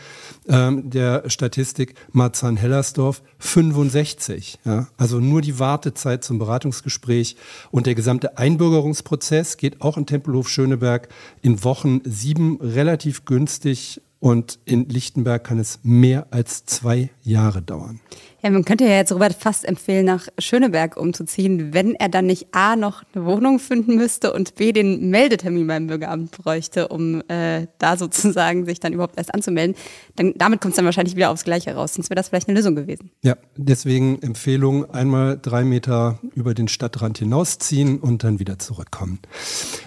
ähm, 0.48 0.90
der 0.90 1.30
Statistik 1.30 1.94
Marzahn-Hellersdorf 2.10 3.22
65. 3.38 4.58
Ja? 4.64 4.88
Also 4.96 5.20
nur 5.20 5.42
die 5.42 5.60
Wartezeit 5.60 6.24
zum 6.24 6.40
Beratungsgespräch 6.40 7.36
und 7.70 7.86
der 7.86 7.94
gesamte 7.94 8.36
Einbürgerungsprozess 8.36 9.58
geht 9.58 9.82
auch 9.82 9.96
in 9.96 10.06
Tempelhof 10.06 10.48
Schöneberg 10.48 11.08
in 11.40 11.62
Wochen 11.62 12.00
sieben 12.04 12.58
relativ 12.60 13.24
günstig 13.24 14.02
und 14.18 14.58
in 14.64 14.88
Lichtenberg 14.88 15.44
kann 15.44 15.60
es 15.60 15.78
mehr 15.84 16.26
als 16.32 16.66
zwei 16.66 17.10
Jahre 17.22 17.62
dauern. 17.62 18.00
Ja, 18.46 18.52
man 18.52 18.64
könnte 18.64 18.84
ja 18.84 18.90
jetzt 18.90 19.10
Robert 19.10 19.34
fast 19.34 19.64
empfehlen, 19.64 20.06
nach 20.06 20.28
Schöneberg 20.38 20.96
umzuziehen, 20.96 21.74
wenn 21.74 21.96
er 21.96 22.08
dann 22.08 22.26
nicht 22.26 22.46
A 22.52 22.76
noch 22.76 23.02
eine 23.12 23.24
Wohnung 23.24 23.58
finden 23.58 23.96
müsste 23.96 24.32
und 24.32 24.54
B 24.54 24.70
den 24.70 25.10
Meldetermin 25.10 25.66
beim 25.66 25.88
Bürgeramt 25.88 26.30
bräuchte, 26.30 26.86
um 26.86 27.24
äh, 27.26 27.66
da 27.78 27.96
sozusagen 27.96 28.64
sich 28.64 28.78
dann 28.78 28.92
überhaupt 28.92 29.18
erst 29.18 29.34
anzumelden. 29.34 29.74
Dann, 30.14 30.32
damit 30.36 30.60
kommt 30.60 30.74
es 30.74 30.76
dann 30.76 30.84
wahrscheinlich 30.84 31.16
wieder 31.16 31.30
aufs 31.30 31.42
Gleiche 31.42 31.74
raus. 31.74 31.94
Sonst 31.94 32.08
wäre 32.08 32.14
das 32.14 32.28
vielleicht 32.28 32.46
eine 32.46 32.56
Lösung 32.56 32.76
gewesen. 32.76 33.10
Ja, 33.24 33.36
deswegen 33.56 34.22
Empfehlung, 34.22 34.88
einmal 34.94 35.40
drei 35.42 35.64
Meter 35.64 36.20
über 36.36 36.54
den 36.54 36.68
Stadtrand 36.68 37.18
hinausziehen 37.18 37.98
und 37.98 38.22
dann 38.22 38.38
wieder 38.38 38.60
zurückkommen. 38.60 39.18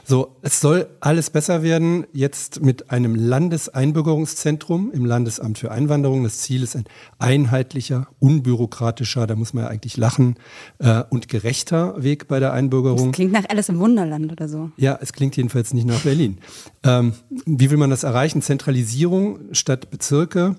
So, 0.03 0.35
es 0.41 0.59
soll 0.59 0.89
alles 0.99 1.29
besser 1.29 1.63
werden. 1.63 2.07
Jetzt 2.11 2.61
mit 2.61 2.91
einem 2.91 3.15
Landeseinbürgerungszentrum 3.15 4.91
im 4.91 5.05
Landesamt 5.05 5.59
für 5.59 5.71
Einwanderung. 5.71 6.25
Das 6.25 6.39
Ziel 6.39 6.61
ist 6.61 6.75
ein 6.75 6.83
einheitlicher, 7.19 8.09
unbürgerlicher 8.19 8.48
unbürokratischer, 8.49 9.27
da 9.27 9.35
muss 9.35 9.53
man 9.53 9.65
ja 9.65 9.69
eigentlich 9.69 9.97
lachen, 9.97 10.35
äh, 10.79 11.03
und 11.09 11.27
gerechter 11.27 12.01
Weg 12.01 12.27
bei 12.27 12.39
der 12.39 12.53
Einbürgerung. 12.53 13.07
Das 13.07 13.15
klingt 13.15 13.31
nach 13.31 13.47
Alice 13.49 13.69
im 13.69 13.79
Wunderland 13.79 14.31
oder 14.31 14.47
so. 14.47 14.71
Ja, 14.77 14.97
es 15.01 15.13
klingt 15.13 15.37
jedenfalls 15.37 15.73
nicht 15.73 15.87
nach 15.87 16.01
Berlin. 16.01 16.39
Ähm, 16.83 17.13
wie 17.45 17.69
will 17.69 17.77
man 17.77 17.89
das 17.89 18.03
erreichen? 18.03 18.41
Zentralisierung 18.41 19.39
statt 19.51 19.91
Bezirke. 19.91 20.55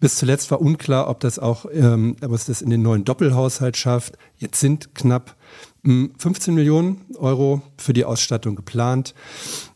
Bis 0.00 0.16
zuletzt 0.16 0.50
war 0.50 0.60
unklar, 0.60 1.08
ob 1.08 1.20
das 1.20 1.38
auch, 1.38 1.66
ähm, 1.72 2.16
ob 2.22 2.32
es 2.32 2.46
das 2.46 2.62
in 2.62 2.70
den 2.70 2.82
neuen 2.82 3.04
Doppelhaushalt 3.04 3.76
schafft. 3.76 4.16
Jetzt 4.36 4.60
sind 4.60 4.94
knapp 4.94 5.36
15 5.84 6.54
Millionen 6.54 7.00
Euro 7.16 7.62
für 7.76 7.92
die 7.92 8.04
Ausstattung 8.04 8.56
geplant, 8.56 9.14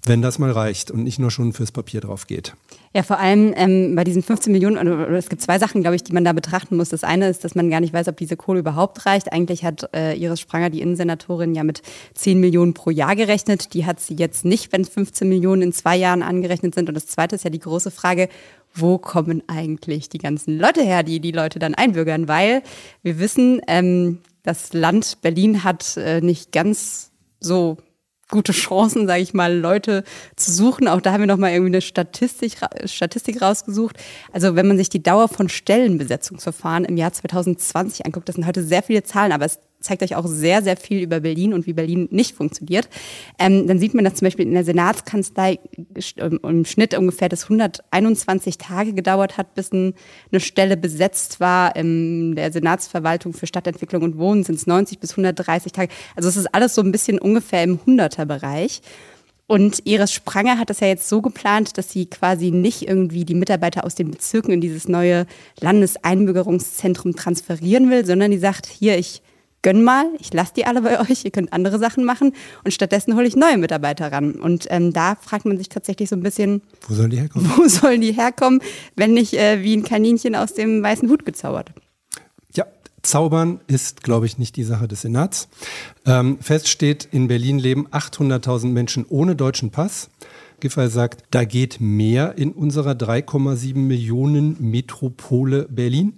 wenn 0.05 0.21
das 0.21 0.38
mal 0.38 0.51
reicht 0.51 0.91
und 0.91 1.05
nicht 1.05 1.19
nur 1.19 1.31
schon 1.31 1.53
fürs 1.53 1.73
Papier 1.73 2.01
drauf 2.01 2.27
geht. 2.27 2.55
Ja, 2.95 3.03
vor 3.03 3.19
allem 3.19 3.55
ähm, 3.57 3.95
bei 3.95 4.05
diesen 4.05 4.23
15 4.23 4.53
Millionen, 4.53 4.77
oder, 4.77 5.09
es 5.11 5.31
gibt 5.31 5.41
zwei 5.41 5.59
Sachen, 5.59 5.81
glaube 5.81 5.97
ich, 5.97 6.05
die 6.05 6.12
man 6.12 6.25
da 6.25 6.35
betrachten 6.35 6.77
muss. 6.77 6.91
Das 6.91 7.05
eine 7.05 7.29
ist, 7.29 7.43
dass 7.43 7.55
man 7.55 7.71
gar 7.71 7.81
nicht 7.81 7.95
weiß, 7.95 8.09
ob 8.09 8.17
diese 8.19 8.37
Kohle 8.37 8.61
überhaupt 8.61 9.07
reicht. 9.07 9.33
Eigentlich 9.33 9.65
hat 9.65 9.88
äh, 9.95 10.15
Iris 10.15 10.41
Spranger, 10.41 10.69
die 10.69 10.83
Innensenatorin, 10.83 11.55
ja 11.55 11.65
mit 11.65 11.83
10 12.15 12.38
Millionen 12.38 12.75
pro 12.75 12.91
Jahr 12.91 13.17
gerechnet. 13.17 13.73
Die 13.73 13.87
hat 13.87 14.01
sie 14.01 14.15
jetzt 14.15 14.45
nicht, 14.45 14.73
wenn 14.73 14.85
15 14.85 15.27
Millionen 15.27 15.62
in 15.62 15.73
zwei 15.73 15.97
Jahren 15.97 16.23
angerechnet 16.23 16.75
sind. 16.75 16.88
Und 16.88 16.95
das 16.95 17.07
zweite 17.07 17.37
ist 17.37 17.45
ja 17.45 17.51
die 17.51 17.61
große 17.61 17.91
Frage, 17.91 18.29
wo 18.75 18.99
kommen 18.99 19.43
eigentlich 19.47 20.11
die 20.11 20.19
ganzen 20.19 20.59
Leute 20.59 20.83
her, 20.83 21.03
die 21.03 21.21
die 21.21 21.33
Leute 21.33 21.59
dann 21.59 21.75
einbürgern? 21.75 22.29
Weil 22.29 22.62
wir 23.03 23.19
wissen, 23.19 23.62
ähm, 23.69 24.19
das 24.42 24.72
Land 24.72 25.20
Berlin 25.22 25.64
hat 25.64 25.96
äh, 25.96 26.20
nicht 26.20 26.52
ganz 26.52 27.12
so 27.40 27.78
gute 28.33 28.52
Chancen, 28.52 29.07
sage 29.07 29.22
ich 29.22 29.35
mal, 29.35 29.55
Leute 29.57 30.05
zu 30.37 30.50
suchen. 30.50 30.88
Auch 30.88 31.00
da 31.00 31.12
haben 31.12 31.20
wir 31.20 31.26
noch 31.26 31.37
mal 31.37 31.52
irgendwie 31.52 31.72
eine 31.72 31.81
Statistik, 31.83 32.57
Statistik 32.87 33.42
rausgesucht. 33.42 33.96
Also 34.33 34.57
wenn 34.57 34.66
man 34.66 34.78
sich 34.78 34.88
die 34.88 35.02
Dauer 35.02 35.28
von 35.28 35.48
Stellenbesetzungsverfahren 35.48 36.85
im 36.85 36.96
Jahr 36.96 37.12
2020 37.12 38.07
anguckt, 38.07 38.28
das 38.28 38.37
sind 38.37 38.46
heute 38.46 38.64
sehr 38.64 38.83
viele 38.83 39.02
Zahlen, 39.02 39.33
aber 39.33 39.44
es 39.44 39.61
zeigt 39.83 40.03
euch 40.03 40.16
auch 40.16 40.27
sehr, 40.27 40.62
sehr 40.62 40.77
viel 40.77 41.03
über 41.03 41.21
Berlin 41.21 41.53
und 41.53 41.66
wie 41.66 41.73
Berlin 41.73 42.09
nicht 42.11 42.35
funktioniert. 42.35 42.88
Ähm, 43.38 43.66
dann 43.66 43.79
sieht 43.79 43.95
man, 43.95 44.05
dass 44.05 44.14
zum 44.14 44.27
Beispiel 44.27 44.47
in 44.47 44.55
der 44.55 44.64
Senatskanzlei 44.64 45.59
im 46.23 46.64
Schnitt 46.64 46.97
ungefähr 46.97 47.29
das 47.29 47.45
121 47.45 48.59
Tage 48.59 48.92
gedauert 48.92 49.37
hat, 49.37 49.55
bis 49.55 49.73
ein, 49.73 49.95
eine 50.31 50.40
Stelle 50.40 50.77
besetzt 50.77 51.40
war. 51.40 51.77
In 51.77 52.35
der 52.37 52.53
Senatsverwaltung 52.53 53.33
für 53.33 53.47
Stadtentwicklung 53.47 54.03
und 54.03 54.18
Wohnen 54.18 54.45
sind 54.45 54.57
es 54.57 54.66
90 54.66 54.99
bis 54.99 55.11
130 55.12 55.73
Tage. 55.73 55.92
Also 56.16 56.29
es 56.29 56.37
ist 56.37 56.55
alles 56.55 56.75
so 56.75 56.83
ein 56.83 56.92
bisschen 56.92 57.18
ungefähr 57.18 57.62
im 57.62 57.79
100er-Bereich. 57.79 58.83
Und 59.53 59.83
Iris 59.85 60.12
Spranger 60.12 60.59
hat 60.59 60.71
das 60.71 60.81
ja 60.81 60.87
jetzt 60.87 61.09
so 61.11 61.21
geplant, 61.21 61.77
dass 61.77 61.90
sie 61.90 62.07
quasi 62.07 62.51
nicht 62.51 62.88
irgendwie 62.88 63.27
die 63.27 63.35
Mitarbeiter 63.35 63.85
aus 63.85 63.95
den 63.95 64.11
Bezirken 64.11 64.53
in 64.53 64.62
dieses 64.62 64.88
neue 64.88 65.27
Landeseinbürgerungszentrum 65.61 67.16
transferieren 67.16 67.90
will, 67.90 68.07
sondern 68.07 68.31
die 68.31 68.38
sagt, 68.38 68.66
hier, 68.66 68.97
ich 68.97 69.21
gönn 69.62 69.83
mal, 69.83 70.07
ich 70.18 70.33
lasse 70.35 70.53
die 70.55 70.66
alle 70.66 70.83
bei 70.83 71.01
euch, 71.11 71.25
ihr 71.25 71.31
könnt 71.31 71.53
andere 71.53 71.79
Sachen 71.79 72.05
machen 72.05 72.35
und 72.64 72.72
stattdessen 72.72 73.14
hole 73.16 73.27
ich 73.27 73.37
neue 73.37 73.59
Mitarbeiter 73.59 74.12
ran. 74.12 74.33
Und 74.33 74.66
ähm, 74.70 74.92
da 74.92 75.14
fragt 75.14 75.44
man 75.44 75.57
sich 75.57 75.68
tatsächlich 75.68 76.09
so 76.09 76.16
ein 76.16 76.22
bisschen, 76.22 76.62
wo 76.88 76.94
sollen 76.94 77.11
die 77.11 77.18
herkommen? 77.18 77.51
Wo 77.57 77.68
sollen 77.68 78.01
die 78.01 78.12
herkommen, 78.12 78.61
wenn 78.96 79.14
nicht 79.14 79.35
äh, 79.35 79.62
wie 79.62 79.77
ein 79.77 79.85
Kaninchen 79.85 80.35
aus 80.35 80.55
dem 80.55 80.83
weißen 80.83 81.09
Hut 81.09 81.25
gezaubert? 81.25 81.72
Ja, 82.55 82.66
Zaubern 83.03 83.61
ist, 83.66 84.03
glaube 84.03 84.27
ich, 84.27 84.38
nicht 84.38 84.57
die 84.57 84.64
Sache 84.64 84.88
des 84.88 85.03
Senats. 85.03 85.48
Ähm, 86.07 86.38
fest 86.40 86.68
steht, 86.68 87.09
in 87.12 87.29
Berlin 87.29 87.59
leben 87.59 87.88
800.000 87.88 88.66
Menschen 88.66 89.07
ohne 89.09 89.37
deutschen 89.37 89.70
Pass. 89.70 90.11
Giffey 90.62 90.88
sagt, 90.88 91.25
da 91.33 91.44
geht 91.44 91.81
mehr 91.81 92.38
in 92.38 92.53
unserer 92.53 92.92
3,7 92.92 93.77
Millionen 93.77 94.57
Metropole 94.61 95.66
Berlin. 95.68 96.14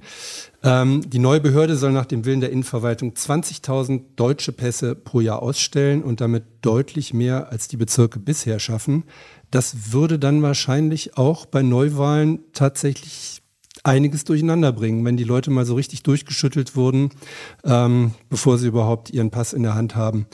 Ähm, 0.63 1.09
die 1.09 1.19
neue 1.19 1.41
Behörde 1.41 1.77
soll 1.77 1.93
nach 1.93 2.05
dem 2.05 2.27
Willen 2.27 2.43
der 2.43 2.53
Innenverwaltung 2.53 3.13
20.000 3.13 4.03
deutsche 4.17 4.53
Pässe 4.53 4.95
pro 4.95 5.21
Jahr 5.21 5.43
ausstellen 5.43 6.03
und 6.03 6.21
damit 6.21 6.45
deutlich 6.61 7.15
mehr 7.15 7.51
als 7.51 7.69
die 7.69 7.79
Bezirke 7.79 8.19
bisher 8.19 8.59
schaffen. 8.59 9.05
Das 9.51 9.93
würde 9.93 10.19
dann 10.19 10.43
wahrscheinlich 10.43 11.17
auch 11.17 11.47
bei 11.47 11.63
Neuwahlen 11.63 12.41
tatsächlich 12.53 13.41
einiges 13.83 14.25
durcheinander 14.25 14.73
bringen, 14.73 15.05
wenn 15.05 15.17
die 15.17 15.25
Leute 15.25 15.51
mal 15.51 15.65
so 15.65 15.75
richtig 15.75 16.03
durchgeschüttelt 16.03 16.77
wurden, 16.77 17.11
ähm, 17.65 18.13
bevor 18.29 18.59
sie 18.59 18.69
überhaupt 18.69 19.11
ihren 19.11 19.31
Pass 19.31 19.53
in 19.53 19.63
der 19.63 19.75
Hand 19.75 19.97
haben. 19.97 20.27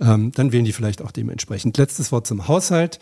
Ähm, 0.00 0.32
dann 0.32 0.52
wählen 0.52 0.64
die 0.64 0.72
vielleicht 0.72 1.02
auch 1.02 1.12
dementsprechend. 1.12 1.78
Letztes 1.78 2.12
Wort 2.12 2.26
zum 2.26 2.48
Haushalt. 2.48 2.98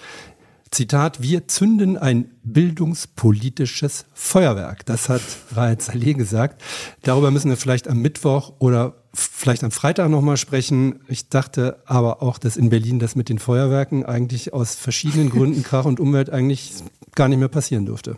Zitat, 0.71 1.21
wir 1.21 1.49
zünden 1.49 1.97
ein 1.99 2.31
bildungspolitisches 2.45 4.07
Feuerwerk. 4.15 4.87
Das 4.87 5.09
hat 5.09 5.23
Raed 5.55 5.83
Saleh 5.83 6.15
gesagt. 6.15 6.63
Darüber 7.03 7.33
müssen 7.33 7.51
wir 7.51 7.57
vielleicht 7.57 7.89
am 7.89 7.99
Mittwoch 7.99 8.53
oder 8.61 8.95
vielleicht 9.13 9.65
am 9.65 9.73
Freitag 9.73 10.11
nochmal 10.11 10.37
sprechen. 10.37 11.01
Ich 11.09 11.29
dachte 11.29 11.83
aber 11.87 12.23
auch, 12.23 12.39
dass 12.39 12.57
in 12.57 12.71
Berlin 12.71 13.01
das 13.01 13.17
mit 13.17 13.29
den 13.29 13.41
Feuerwerken 13.41 14.07
eigentlich 14.07 14.53
aus 14.53 14.77
verschiedenen 14.77 15.31
Gründen 15.31 15.65
Krach 15.65 15.87
und 15.87 15.99
Umwelt 15.99 16.31
eigentlich 16.31 16.73
gar 17.17 17.29
nicht 17.29 17.39
mehr 17.39 17.49
passieren 17.49 17.87
durfte. 17.87 18.17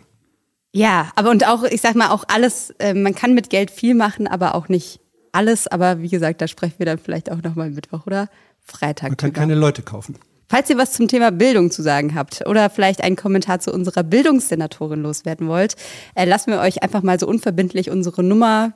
Ja, 0.75 1.11
aber 1.15 1.31
und 1.31 1.47
auch, 1.47 1.63
ich 1.63 1.81
sag 1.81 1.95
mal, 1.95 2.09
auch 2.09 2.23
alles, 2.27 2.71
äh, 2.79 2.93
man 2.93 3.15
kann 3.15 3.33
mit 3.33 3.49
Geld 3.49 3.71
viel 3.71 3.95
machen, 3.95 4.27
aber 4.27 4.53
auch 4.53 4.69
nicht 4.69 4.99
alles. 5.31 5.67
Aber 5.67 6.01
wie 6.01 6.09
gesagt, 6.09 6.41
da 6.41 6.47
sprechen 6.47 6.75
wir 6.77 6.85
dann 6.85 6.99
vielleicht 6.99 7.31
auch 7.31 7.41
nochmal 7.41 7.71
Mittwoch 7.71 8.05
oder 8.05 8.29
Freitag. 8.59 9.09
Man 9.09 9.17
kann 9.17 9.29
drüber. 9.31 9.39
keine 9.39 9.55
Leute 9.55 9.81
kaufen. 9.81 10.17
Falls 10.53 10.69
ihr 10.69 10.77
was 10.77 10.93
zum 10.93 11.07
Thema 11.07 11.31
Bildung 11.31 11.71
zu 11.71 11.81
sagen 11.81 12.13
habt 12.13 12.45
oder 12.45 12.69
vielleicht 12.69 13.03
einen 13.03 13.15
Kommentar 13.15 13.59
zu 13.59 13.73
unserer 13.73 14.03
Bildungssenatorin 14.03 15.01
loswerden 15.01 15.47
wollt, 15.47 15.73
äh, 16.13 16.25
lassen 16.25 16.51
wir 16.51 16.59
euch 16.59 16.83
einfach 16.83 17.01
mal 17.01 17.19
so 17.19 17.25
unverbindlich 17.25 17.89
unsere 17.89 18.21
Nummer 18.21 18.73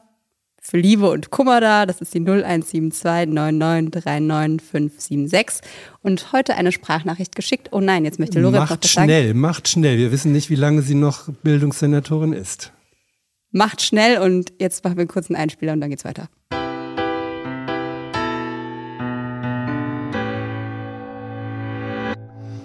für 0.60 0.80
Liebe 0.80 1.08
und 1.08 1.30
Kummer 1.30 1.62
da. 1.62 1.86
Das 1.86 2.02
ist 2.02 2.16
die 2.16 2.20
0172 2.20 3.32
9939576. 3.32 5.62
Und 6.02 6.34
heute 6.34 6.56
eine 6.56 6.72
Sprachnachricht 6.72 7.36
geschickt. 7.36 7.68
Oh 7.72 7.80
nein, 7.80 8.06
jetzt 8.06 8.18
möchte 8.18 8.40
Lorenz 8.40 8.72
noch 8.72 8.82
was 8.82 8.92
sagen. 8.92 9.06
Macht 9.06 9.06
schnell, 9.06 9.36
macht 9.36 9.68
schnell. 9.68 10.00
Wir 10.00 10.12
wissen 10.12 10.32
nicht, 10.32 10.50
wie 10.50 10.56
lange 10.56 10.82
sie 10.82 10.96
noch 10.96 11.30
Bildungssenatorin 11.44 12.34
ist. 12.34 12.74
Macht 13.52 13.84
schnell 13.84 14.18
und 14.18 14.52
jetzt 14.58 14.84
machen 14.84 14.98
wir 14.98 15.02
einen 15.02 15.10
kurzen 15.10 15.36
Einspieler 15.36 15.74
und 15.74 15.82
dann 15.82 15.92
geht's 15.92 16.06
weiter. 16.06 16.28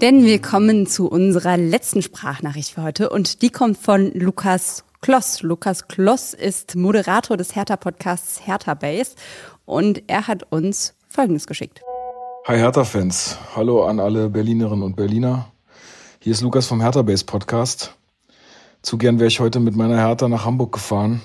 Denn 0.02 0.24
wir 0.24 0.42
kommen 0.42 0.88
zu 0.88 1.06
unserer 1.06 1.56
letzten 1.56 2.02
Sprachnachricht 2.02 2.72
für 2.72 2.82
heute 2.82 3.08
und 3.08 3.40
die 3.40 3.50
kommt 3.50 3.78
von 3.78 4.10
Lukas 4.14 4.82
Kloss. 5.00 5.42
Lukas 5.42 5.86
Kloss 5.86 6.34
ist 6.34 6.74
Moderator 6.74 7.36
des 7.36 7.54
Hertha-Podcasts 7.54 8.44
Hertha 8.44 8.74
Base 8.74 9.14
und 9.64 10.02
er 10.08 10.26
hat 10.26 10.42
uns 10.50 10.94
Folgendes 11.08 11.46
geschickt. 11.46 11.82
Hi 12.48 12.58
Hertha-Fans, 12.58 13.38
hallo 13.54 13.84
an 13.84 14.00
alle 14.00 14.28
Berlinerinnen 14.28 14.82
und 14.82 14.96
Berliner. 14.96 15.52
Hier 16.18 16.32
ist 16.32 16.40
Lukas 16.40 16.66
vom 16.66 16.80
Hertha 16.80 17.02
Base 17.02 17.24
Podcast. 17.24 17.94
Zu 18.82 18.98
gern 18.98 19.20
wäre 19.20 19.28
ich 19.28 19.38
heute 19.38 19.60
mit 19.60 19.76
meiner 19.76 19.98
Hertha 19.98 20.26
nach 20.26 20.44
Hamburg 20.44 20.72
gefahren, 20.72 21.20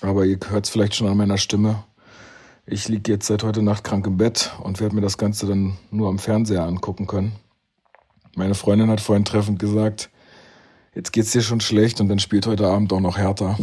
aber 0.00 0.26
ihr 0.26 0.38
hört 0.48 0.66
es 0.66 0.70
vielleicht 0.70 0.94
schon 0.94 1.08
an 1.08 1.16
meiner 1.16 1.38
Stimme. 1.38 1.82
Ich 2.66 2.86
liege 2.86 3.10
jetzt 3.10 3.26
seit 3.26 3.42
heute 3.42 3.62
Nacht 3.62 3.82
krank 3.82 4.06
im 4.06 4.16
Bett 4.16 4.52
und 4.62 4.78
werde 4.78 4.94
mir 4.94 5.00
das 5.00 5.18
Ganze 5.18 5.48
dann 5.48 5.76
nur 5.90 6.08
am 6.08 6.20
Fernseher 6.20 6.62
angucken 6.62 7.08
können. 7.08 7.32
Meine 8.34 8.54
Freundin 8.54 8.90
hat 8.90 9.00
vorhin 9.00 9.24
treffend 9.24 9.58
gesagt, 9.58 10.10
jetzt 10.94 11.12
geht's 11.12 11.32
dir 11.32 11.42
schon 11.42 11.60
schlecht 11.60 12.00
und 12.00 12.08
dann 12.08 12.18
spielt 12.18 12.46
heute 12.46 12.66
Abend 12.66 12.92
auch 12.92 13.00
noch 13.00 13.18
härter. 13.18 13.58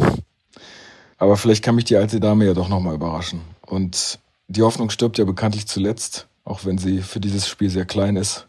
Aber 1.18 1.36
vielleicht 1.36 1.64
kann 1.64 1.74
mich 1.74 1.84
die 1.84 1.96
alte 1.96 2.20
Dame 2.20 2.46
ja 2.46 2.54
doch 2.54 2.68
nochmal 2.68 2.94
überraschen. 2.94 3.40
Und 3.66 4.20
die 4.48 4.62
Hoffnung 4.62 4.90
stirbt 4.90 5.18
ja 5.18 5.24
bekanntlich 5.24 5.66
zuletzt, 5.66 6.28
auch 6.44 6.64
wenn 6.64 6.78
sie 6.78 7.02
für 7.02 7.20
dieses 7.20 7.48
Spiel 7.48 7.68
sehr 7.68 7.84
klein 7.84 8.16
ist. 8.16 8.46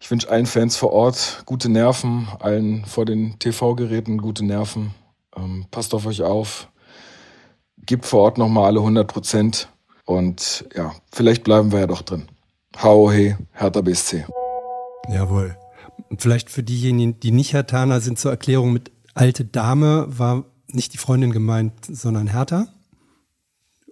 Ich 0.00 0.10
wünsche 0.10 0.28
allen 0.28 0.46
Fans 0.46 0.76
vor 0.76 0.92
Ort 0.92 1.42
gute 1.46 1.68
Nerven, 1.68 2.26
allen 2.40 2.84
vor 2.86 3.04
den 3.04 3.38
TV-Geräten 3.38 4.18
gute 4.18 4.44
Nerven. 4.44 4.94
Ähm, 5.36 5.66
passt 5.70 5.94
auf 5.94 6.06
euch 6.06 6.22
auf. 6.22 6.68
Gebt 7.86 8.06
vor 8.06 8.22
Ort 8.22 8.38
nochmal 8.38 8.66
alle 8.66 8.80
100 8.80 9.06
Prozent. 9.06 9.68
Und 10.04 10.64
ja, 10.74 10.94
vielleicht 11.12 11.44
bleiben 11.44 11.70
wir 11.70 11.80
ja 11.80 11.86
doch 11.86 12.02
drin. 12.02 12.26
Hau 12.82 13.12
he, 13.12 13.36
Hertha 13.52 13.80
BSC. 13.80 14.24
Jawohl. 15.08 15.56
Und 16.10 16.22
vielleicht 16.22 16.50
für 16.50 16.62
diejenigen, 16.62 17.20
die 17.20 17.30
nicht 17.30 17.52
Hertaner 17.52 18.00
sind, 18.00 18.18
zur 18.18 18.30
Erklärung 18.30 18.72
mit 18.72 18.90
alte 19.14 19.44
Dame 19.44 20.06
war 20.08 20.44
nicht 20.68 20.92
die 20.92 20.98
Freundin 20.98 21.32
gemeint, 21.32 21.72
sondern 21.86 22.28
Hertha. 22.28 22.68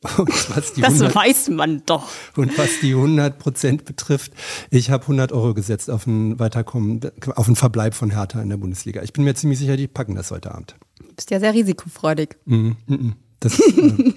das 0.54 0.76
100, 0.78 1.14
weiß 1.14 1.50
man 1.50 1.82
doch. 1.84 2.08
Und 2.34 2.56
was 2.56 2.80
die 2.80 2.94
100 2.94 3.38
Prozent 3.38 3.84
betrifft, 3.84 4.32
ich 4.70 4.90
habe 4.90 5.02
100 5.02 5.30
Euro 5.32 5.52
gesetzt 5.52 5.90
auf 5.90 6.06
ein 6.06 6.38
Weiterkommen, 6.38 7.00
auf 7.36 7.46
einen 7.46 7.56
Verbleib 7.56 7.94
von 7.94 8.10
Hertha 8.10 8.40
in 8.40 8.48
der 8.48 8.56
Bundesliga. 8.56 9.02
Ich 9.02 9.12
bin 9.12 9.24
mir 9.24 9.34
ziemlich 9.34 9.58
sicher, 9.58 9.76
die 9.76 9.88
packen 9.88 10.14
das 10.14 10.30
heute 10.30 10.52
Abend. 10.52 10.74
Du 10.98 11.14
bist 11.14 11.30
ja 11.30 11.38
sehr 11.38 11.52
risikofreudig. 11.52 12.38
Mm, 12.46 12.54
mm, 12.54 12.94
mm. 12.94 13.16
Das, 13.40 13.58
äh, 13.60 14.14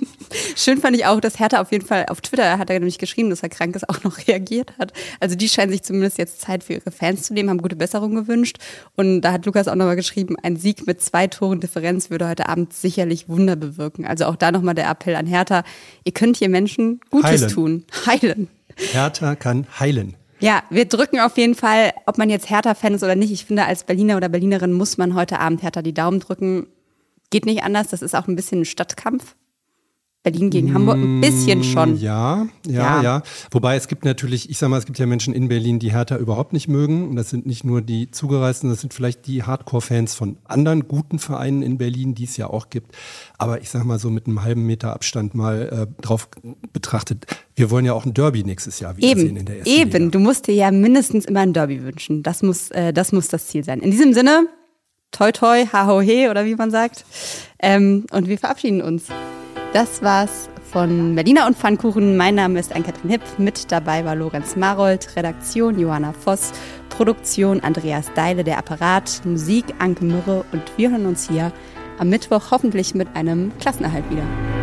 Schön 0.55 0.79
fand 0.79 0.95
ich 0.95 1.05
auch, 1.05 1.19
dass 1.19 1.39
Hertha 1.39 1.61
auf 1.61 1.71
jeden 1.71 1.85
Fall 1.85 2.05
auf 2.09 2.21
Twitter 2.21 2.57
hat 2.57 2.69
er 2.69 2.79
nämlich 2.79 2.97
geschrieben, 2.97 3.29
dass 3.29 3.43
er 3.43 3.49
krank 3.49 3.75
ist, 3.75 3.89
auch 3.89 4.03
noch 4.03 4.17
reagiert 4.27 4.73
hat. 4.79 4.93
Also 5.19 5.35
die 5.35 5.49
scheinen 5.49 5.71
sich 5.71 5.83
zumindest 5.83 6.17
jetzt 6.17 6.41
Zeit 6.41 6.63
für 6.63 6.73
ihre 6.73 6.91
Fans 6.91 7.23
zu 7.23 7.33
nehmen, 7.33 7.49
haben 7.49 7.61
gute 7.61 7.75
Besserung 7.75 8.15
gewünscht. 8.15 8.57
Und 8.95 9.21
da 9.21 9.31
hat 9.31 9.45
Lukas 9.45 9.67
auch 9.67 9.75
nochmal 9.75 9.95
geschrieben, 9.95 10.35
ein 10.41 10.57
Sieg 10.57 10.87
mit 10.87 11.01
zwei 11.01 11.27
Toren 11.27 11.59
Differenz 11.59 12.09
würde 12.09 12.27
heute 12.27 12.49
Abend 12.49 12.73
sicherlich 12.73 13.29
Wunder 13.29 13.55
bewirken. 13.55 14.05
Also 14.05 14.25
auch 14.25 14.35
da 14.35 14.51
nochmal 14.51 14.75
der 14.75 14.89
Appell 14.89 15.15
an 15.15 15.25
Hertha, 15.25 15.63
ihr 16.03 16.13
könnt 16.13 16.37
hier 16.37 16.49
Menschen 16.49 16.99
Gutes 17.09 17.29
heilen. 17.29 17.49
tun. 17.49 17.85
Heilen. 18.05 18.47
Hertha 18.75 19.35
kann 19.35 19.67
heilen. 19.79 20.15
Ja, 20.39 20.63
wir 20.69 20.85
drücken 20.85 21.19
auf 21.19 21.37
jeden 21.37 21.55
Fall, 21.55 21.93
ob 22.05 22.17
man 22.17 22.29
jetzt 22.29 22.49
Hertha-Fan 22.49 22.95
ist 22.95 23.03
oder 23.03 23.15
nicht. 23.15 23.31
Ich 23.31 23.45
finde, 23.45 23.65
als 23.65 23.85
Berliner 23.85 24.17
oder 24.17 24.27
Berlinerin 24.27 24.73
muss 24.73 24.97
man 24.97 25.13
heute 25.13 25.39
Abend 25.39 25.63
Hertha 25.63 25.81
die 25.81 25.93
Daumen 25.93 26.19
drücken. 26.19 26.67
Geht 27.29 27.45
nicht 27.45 27.63
anders. 27.63 27.87
Das 27.87 28.01
ist 28.01 28.13
auch 28.13 28.27
ein 28.27 28.35
bisschen 28.35 28.61
ein 28.61 28.65
Stadtkampf. 28.65 29.35
Berlin 30.23 30.49
gegen 30.49 30.73
Hamburg 30.73 30.95
ein 30.95 31.19
bisschen 31.19 31.59
mm, 31.59 31.63
schon. 31.63 31.97
Ja, 31.99 32.47
ja, 32.65 32.73
ja, 32.73 33.01
ja, 33.01 33.23
Wobei 33.51 33.75
es 33.75 33.89
gibt 33.89 34.05
natürlich, 34.05 34.49
ich 34.49 34.57
sag 34.57 34.69
mal, 34.69 34.77
es 34.77 34.85
gibt 34.85 34.97
ja 34.97 35.05
Menschen 35.05 35.33
in 35.33 35.49
Berlin, 35.49 35.79
die 35.79 35.91
Hertha 35.91 36.15
überhaupt 36.15 36.53
nicht 36.53 36.69
mögen. 36.69 37.09
Und 37.09 37.17
das 37.17 37.29
sind 37.29 37.45
nicht 37.45 37.65
nur 37.65 37.81
die 37.81 38.09
Zugereisten, 38.09 38.69
das 38.69 38.79
sind 38.79 38.93
vielleicht 38.93 39.27
die 39.27 39.43
Hardcore-Fans 39.43 40.15
von 40.15 40.37
anderen 40.45 40.87
guten 40.87 41.19
Vereinen 41.19 41.61
in 41.61 41.77
Berlin, 41.77 42.15
die 42.15 42.23
es 42.23 42.37
ja 42.37 42.47
auch 42.47 42.69
gibt. 42.69 42.95
Aber 43.37 43.61
ich 43.61 43.69
sag 43.69 43.83
mal 43.83 43.99
so 43.99 44.09
mit 44.09 44.25
einem 44.25 44.43
halben 44.43 44.65
Meter 44.65 44.93
Abstand 44.93 45.35
mal 45.35 45.87
äh, 45.89 46.01
drauf 46.01 46.29
betrachtet. 46.71 47.25
Wir 47.55 47.69
wollen 47.69 47.83
ja 47.83 47.91
auch 47.91 48.05
ein 48.05 48.13
Derby 48.13 48.45
nächstes 48.45 48.79
Jahr 48.79 48.95
wiedersehen 48.95 49.27
eben, 49.27 49.37
in 49.37 49.45
der 49.45 49.57
ersten 49.57 49.69
Eben, 49.69 49.91
Liga. 49.91 50.11
du 50.11 50.19
musst 50.19 50.47
dir 50.47 50.55
ja 50.55 50.71
mindestens 50.71 51.25
immer 51.25 51.41
ein 51.41 51.51
Derby 51.51 51.83
wünschen. 51.83 52.23
Das 52.23 52.41
muss, 52.43 52.71
äh, 52.71 52.93
das 52.93 53.11
muss 53.11 53.27
das 53.27 53.47
Ziel 53.47 53.65
sein. 53.65 53.81
In 53.81 53.91
diesem 53.91 54.13
Sinne, 54.13 54.47
toi 55.11 55.33
toi, 55.33 55.65
ha 55.65 55.85
ho 55.85 55.99
he 55.99 56.29
oder 56.29 56.45
wie 56.45 56.55
man 56.55 56.71
sagt. 56.71 57.03
Ähm, 57.59 58.05
und 58.11 58.29
wir 58.29 58.37
verabschieden 58.37 58.81
uns. 58.81 59.07
Das 59.73 60.03
war's 60.03 60.49
von 60.71 61.15
Berliner 61.15 61.47
und 61.47 61.57
Pfannkuchen. 61.57 62.15
Mein 62.15 62.35
Name 62.35 62.59
ist 62.59 62.75
Ann-Kathrin 62.75 63.09
Hipp. 63.09 63.23
Mit 63.39 63.71
dabei 63.71 64.05
war 64.05 64.15
Lorenz 64.15 64.55
Marold, 64.55 65.15
Redaktion 65.15 65.79
Johanna 65.79 66.13
Voss, 66.13 66.51
Produktion 66.89 67.59
Andreas 67.59 68.05
Deile, 68.13 68.43
der 68.43 68.59
Apparat, 68.59 69.21
Musik 69.25 69.65
Anke 69.79 70.05
Mürre 70.05 70.45
und 70.51 70.61
wir 70.77 70.91
hören 70.91 71.07
uns 71.07 71.27
hier 71.27 71.51
am 71.97 72.09
Mittwoch 72.09 72.51
hoffentlich 72.51 72.93
mit 72.93 73.15
einem 73.15 73.51
Klassenerhalt 73.57 74.07
wieder. 74.11 74.62